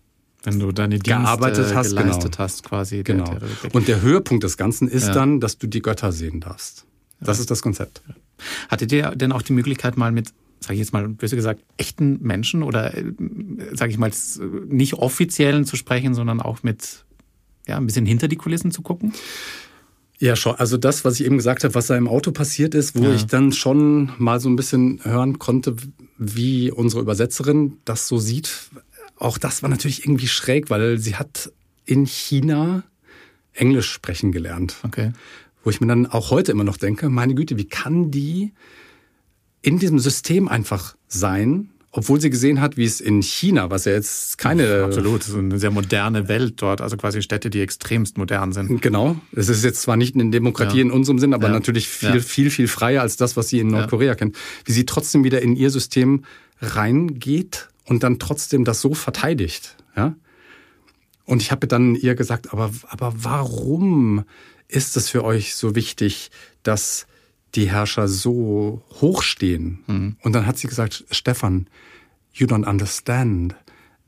[0.45, 2.37] wenn du deine Dienste gearbeitet hast, geleistet genau.
[2.37, 3.01] hast, quasi.
[3.03, 3.25] Genau.
[3.25, 5.13] Der, der und der Höhepunkt des Ganzen ist ja.
[5.13, 6.85] dann, dass du die Götter sehen darfst.
[7.19, 8.01] Das ist das Konzept.
[8.69, 12.21] Hattet ihr denn auch die Möglichkeit, mal mit, sage ich jetzt mal böse gesagt, echten
[12.21, 13.05] Menschen oder, äh,
[13.73, 14.11] sage ich mal,
[14.67, 17.05] nicht offiziellen zu sprechen, sondern auch mit,
[17.67, 19.13] ja, ein bisschen hinter die Kulissen zu gucken?
[20.17, 20.55] Ja, schon.
[20.55, 23.13] Also das, was ich eben gesagt habe, was da im Auto passiert ist, wo ja.
[23.13, 25.75] ich dann schon mal so ein bisschen hören konnte,
[26.17, 28.69] wie unsere Übersetzerin das so sieht.
[29.17, 31.51] Auch das war natürlich irgendwie schräg, weil sie hat
[31.85, 32.83] in China
[33.53, 34.77] Englisch sprechen gelernt.
[34.83, 35.11] Okay.
[35.65, 38.53] Wo ich mir dann auch heute immer noch denke, meine Güte, wie kann die
[39.61, 43.93] in diesem System einfach sein obwohl sie gesehen hat, wie es in China, was ja
[43.93, 44.83] jetzt keine...
[44.83, 48.81] Absolut, so eine sehr moderne Welt dort, also quasi Städte, die extremst modern sind.
[48.81, 50.83] Genau, es ist jetzt zwar nicht eine Demokratie ja.
[50.83, 51.53] in unserem Sinn, aber ja.
[51.53, 52.19] natürlich viel, ja.
[52.19, 54.35] viel, viel freier als das, was sie in Nordkorea kennt.
[54.65, 56.25] Wie sie trotzdem wieder in ihr System
[56.59, 59.77] reingeht und dann trotzdem das so verteidigt.
[59.95, 60.15] Ja?
[61.23, 64.25] Und ich habe dann ihr gesagt, aber, aber warum
[64.67, 66.31] ist es für euch so wichtig,
[66.63, 67.07] dass
[67.55, 69.83] die Herrscher so hoch stehen.
[69.87, 70.17] Mhm.
[70.21, 71.67] Und dann hat sie gesagt, Stefan,
[72.33, 73.55] you don't understand.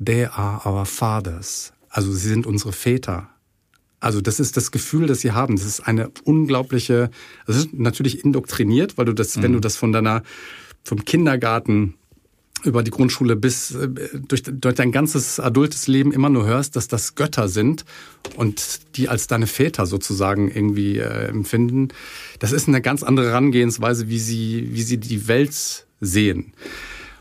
[0.04, 1.74] They are our fathers.
[1.90, 3.30] Also sie sind unsere Väter.
[4.00, 5.56] Also das ist das Gefühl, das sie haben.
[5.56, 7.10] Das ist eine unglaubliche,
[7.48, 9.44] das ist natürlich indoktriniert, weil du das, mhm.
[9.44, 10.24] wenn du das von deiner,
[10.84, 11.96] vom Kindergarten
[12.64, 13.90] über die Grundschule bis äh,
[14.28, 17.86] durch, durch dein ganzes adultes Leben immer nur hörst, dass das Götter sind
[18.36, 21.90] und die als deine Väter sozusagen irgendwie äh, empfinden.
[22.40, 26.54] Das ist eine ganz andere Herangehensweise, wie sie, wie sie die Welt sehen.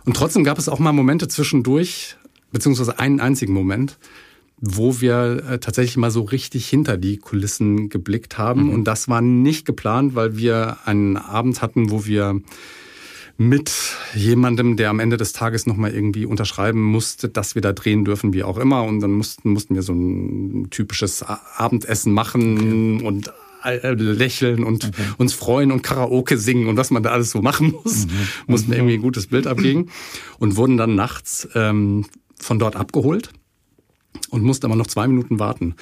[0.04, 2.16] Und trotzdem gab es auch mal Momente zwischendurch,
[2.52, 3.98] beziehungsweise einen einzigen Moment,
[4.58, 8.64] wo wir äh, tatsächlich mal so richtig hinter die Kulissen geblickt haben.
[8.64, 8.70] Mhm.
[8.70, 12.40] Und das war nicht geplant, weil wir einen Abend hatten, wo wir
[13.38, 13.72] mit
[14.14, 18.32] jemandem, der am Ende des Tages nochmal irgendwie unterschreiben musste, dass wir da drehen dürfen,
[18.32, 18.84] wie auch immer.
[18.84, 23.06] Und dann mussten, mussten wir so ein typisches Abendessen machen okay.
[23.06, 23.32] und
[23.64, 25.02] äh, lächeln und okay.
[25.18, 28.06] uns freuen und Karaoke singen und was man da alles so machen muss.
[28.06, 28.10] Mhm.
[28.46, 29.90] Mussten irgendwie ein gutes Bild abgeben
[30.38, 32.06] und wurden dann nachts ähm,
[32.38, 33.30] von dort abgeholt
[34.30, 35.74] und mussten aber noch zwei Minuten warten.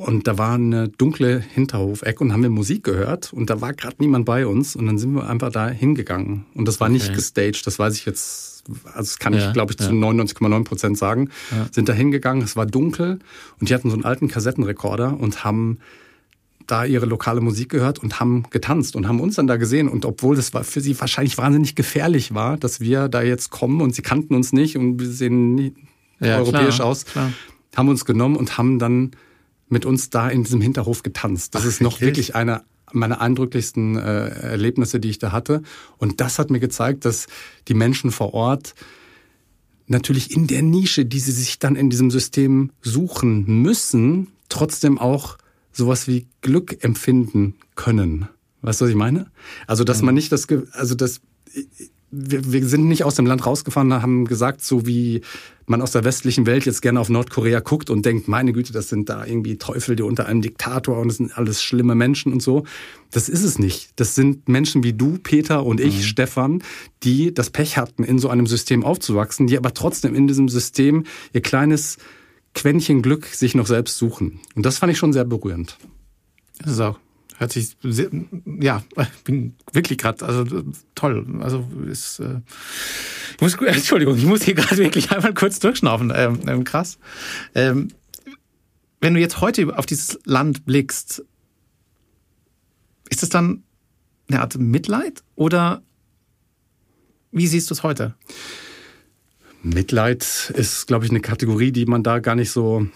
[0.00, 3.96] Und da war eine dunkle Hinterhofeck und haben wir Musik gehört und da war gerade
[3.98, 6.46] niemand bei uns und dann sind wir einfach da hingegangen.
[6.54, 6.94] Und das war okay.
[6.94, 9.88] nicht gestaged, das weiß ich jetzt, also das kann ja, ich glaube ich ja.
[9.88, 11.28] zu 99,9 Prozent sagen.
[11.50, 11.66] Ja.
[11.70, 13.18] Sind da hingegangen, es war dunkel
[13.60, 15.80] und die hatten so einen alten Kassettenrekorder und haben
[16.66, 19.86] da ihre lokale Musik gehört und haben getanzt und haben uns dann da gesehen.
[19.86, 23.94] Und obwohl das für sie wahrscheinlich wahnsinnig gefährlich war, dass wir da jetzt kommen und
[23.94, 25.74] sie kannten uns nicht und wir sehen nie
[26.22, 27.34] europäisch klar, aus, klar.
[27.76, 29.10] haben uns genommen und haben dann
[29.70, 31.54] mit uns da in diesem Hinterhof getanzt.
[31.54, 32.62] Das Ach, ist noch wirklich, wirklich eine
[32.92, 35.62] meiner eindrücklichsten äh, Erlebnisse, die ich da hatte.
[35.98, 37.28] Und das hat mir gezeigt, dass
[37.68, 38.74] die Menschen vor Ort
[39.86, 45.38] natürlich in der Nische, die sie sich dann in diesem System suchen müssen, trotzdem auch
[45.72, 48.28] sowas wie Glück empfinden können.
[48.62, 49.30] Weißt du, was ich meine?
[49.66, 51.20] Also, dass man nicht das, also das,
[52.10, 55.20] wir, wir sind nicht aus dem Land rausgefahren, haben gesagt, so wie
[55.66, 58.88] man aus der westlichen Welt jetzt gerne auf Nordkorea guckt und denkt, meine Güte, das
[58.88, 62.42] sind da irgendwie Teufel, die unter einem Diktator und das sind alles schlimme Menschen und
[62.42, 62.64] so.
[63.12, 63.90] Das ist es nicht.
[63.96, 66.02] Das sind Menschen wie du, Peter und ich, mhm.
[66.02, 66.62] Stefan,
[67.04, 71.04] die das Pech hatten, in so einem System aufzuwachsen, die aber trotzdem in diesem System
[71.32, 71.98] ihr kleines
[72.54, 74.40] Quäntchen Glück sich noch selbst suchen.
[74.56, 75.78] Und das fand ich schon sehr berührend.
[76.58, 76.98] Das ist auch
[77.40, 78.10] Hört sich sehr,
[78.60, 78.82] ja,
[79.24, 80.44] bin wirklich gerade, also
[80.94, 81.24] toll.
[81.40, 82.42] Also ist, äh,
[83.36, 86.12] ich muss, Entschuldigung, ich muss hier gerade wirklich einmal kurz durchschnaufen.
[86.14, 86.98] Ähm, ähm, krass.
[87.54, 87.88] Ähm,
[89.00, 91.24] wenn du jetzt heute auf dieses Land blickst,
[93.08, 93.62] ist das dann
[94.28, 95.82] eine Art Mitleid oder
[97.32, 98.16] wie siehst du es heute?
[99.62, 102.86] Mitleid ist, glaube ich, eine Kategorie, die man da gar nicht so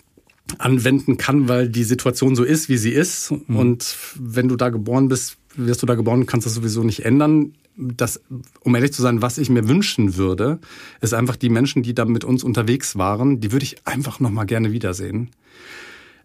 [0.58, 3.32] anwenden kann, weil die Situation so ist, wie sie ist.
[3.48, 3.56] Mhm.
[3.56, 7.54] Und wenn du da geboren bist, wirst du da geboren, kannst das sowieso nicht ändern.
[7.76, 8.20] Das,
[8.60, 10.60] um ehrlich zu sein, was ich mir wünschen würde,
[11.00, 14.30] ist einfach die Menschen, die da mit uns unterwegs waren, die würde ich einfach noch
[14.30, 15.30] mal gerne wiedersehen.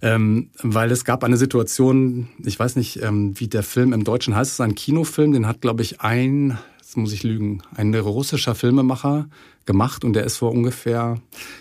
[0.01, 4.36] Ähm, weil es gab eine Situation, ich weiß nicht, ähm, wie der Film im Deutschen
[4.36, 7.93] heißt, es ist ein Kinofilm, den hat, glaube ich, ein, jetzt muss ich lügen, ein
[7.93, 9.28] russischer Filmemacher
[9.65, 11.20] gemacht und der ist vor ungefähr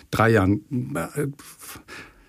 [0.09, 0.61] drei Jahren
[1.15, 1.27] äh,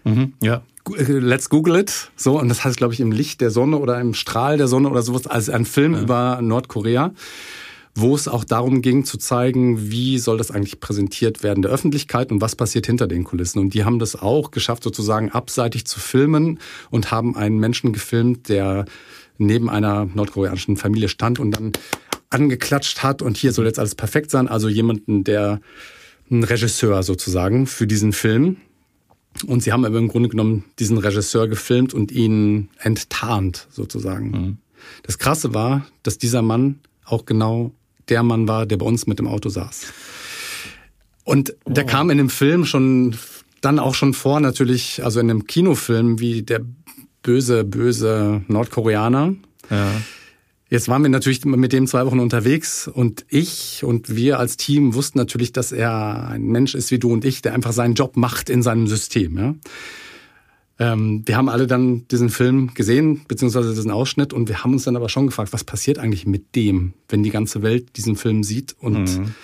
[0.05, 0.63] Mhm, ja.
[0.97, 2.11] Let's Google it.
[2.17, 4.89] So, und das heißt, glaube ich, im Licht der Sonne oder im Strahl der Sonne
[4.89, 6.01] oder sowas, also ein Film ja.
[6.01, 7.13] über Nordkorea,
[7.95, 12.33] wo es auch darum ging zu zeigen, wie soll das eigentlich präsentiert werden der Öffentlichkeit
[12.33, 13.59] und was passiert hinter den Kulissen.
[13.59, 16.59] Und die haben das auch geschafft, sozusagen abseitig zu filmen
[16.91, 18.87] und haben einen Menschen gefilmt, der
[19.39, 21.73] neben einer nordkoreanischen Familie stand und dann
[22.31, 24.49] angeklatscht hat und hier soll jetzt alles perfekt sein.
[24.49, 25.61] Also jemanden, der
[26.31, 28.59] ein Regisseur sozusagen für diesen Film.
[29.45, 34.30] Und sie haben aber im Grunde genommen diesen Regisseur gefilmt und ihn enttarnt sozusagen.
[34.30, 34.59] Mhm.
[35.03, 37.72] Das Krasse war, dass dieser Mann auch genau
[38.09, 39.93] der Mann war, der bei uns mit dem Auto saß.
[41.24, 41.72] Und oh.
[41.72, 43.16] der kam in dem Film schon
[43.61, 46.62] dann auch schon vor, natürlich, also in einem Kinofilm wie der
[47.22, 49.34] böse, böse Nordkoreaner.
[49.70, 50.01] Ja.
[50.71, 54.95] Jetzt waren wir natürlich mit dem zwei Wochen unterwegs und ich und wir als Team
[54.95, 58.16] wussten natürlich, dass er ein Mensch ist wie du und ich, der einfach seinen Job
[58.16, 59.37] macht in seinem System.
[59.37, 59.55] Ja?
[60.79, 64.85] Ähm, wir haben alle dann diesen Film gesehen, beziehungsweise diesen Ausschnitt und wir haben uns
[64.85, 68.45] dann aber schon gefragt, was passiert eigentlich mit dem, wenn die ganze Welt diesen Film
[68.45, 69.35] sieht und mhm.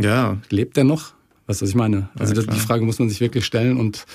[0.00, 0.38] ja.
[0.50, 1.14] lebt er noch?
[1.48, 2.10] Weißt du, was ich meine?
[2.16, 4.06] Also ja, die Frage muss man sich wirklich stellen und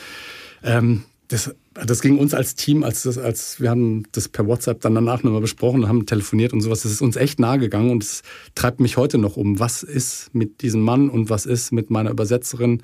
[0.63, 4.81] ähm, das, das ging uns als Team, als, das, als wir haben das per WhatsApp
[4.81, 6.83] dann danach nochmal besprochen haben telefoniert und sowas.
[6.83, 8.21] Das ist uns echt nahe gegangen und es
[8.53, 9.59] treibt mich heute noch um.
[9.59, 12.83] Was ist mit diesem Mann und was ist mit meiner Übersetzerin?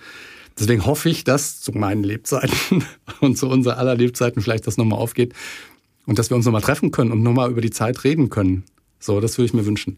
[0.60, 2.84] Deswegen hoffe ich, dass zu meinen Lebzeiten
[3.22, 5.34] und zu unser aller Lebzeiten vielleicht das nochmal aufgeht
[6.06, 8.64] und dass wir uns nochmal treffen können und nochmal über die Zeit reden können.
[9.00, 9.98] So, das würde ich mir wünschen.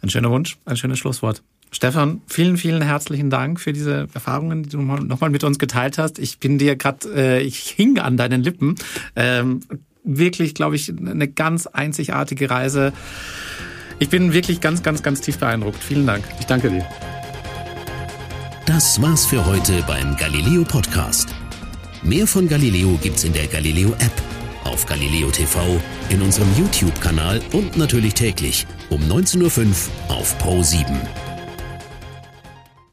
[0.00, 1.42] Ein schöner Wunsch, ein schönes Schlusswort.
[1.74, 6.20] Stefan, vielen, vielen herzlichen Dank für diese Erfahrungen, die du nochmal mit uns geteilt hast.
[6.20, 8.76] Ich bin dir gerade, äh, ich hing an deinen Lippen.
[9.16, 9.58] Ähm,
[10.04, 12.92] wirklich, glaube ich, eine ganz einzigartige Reise.
[13.98, 15.82] Ich bin wirklich ganz, ganz, ganz tief beeindruckt.
[15.82, 16.24] Vielen Dank.
[16.38, 16.86] Ich danke dir.
[18.66, 21.34] Das war's für heute beim Galileo Podcast.
[22.04, 24.22] Mehr von Galileo gibt's in der Galileo App,
[24.62, 29.40] auf Galileo TV, in unserem YouTube-Kanal und natürlich täglich um 19.05
[30.08, 31.23] Uhr auf Pro 7.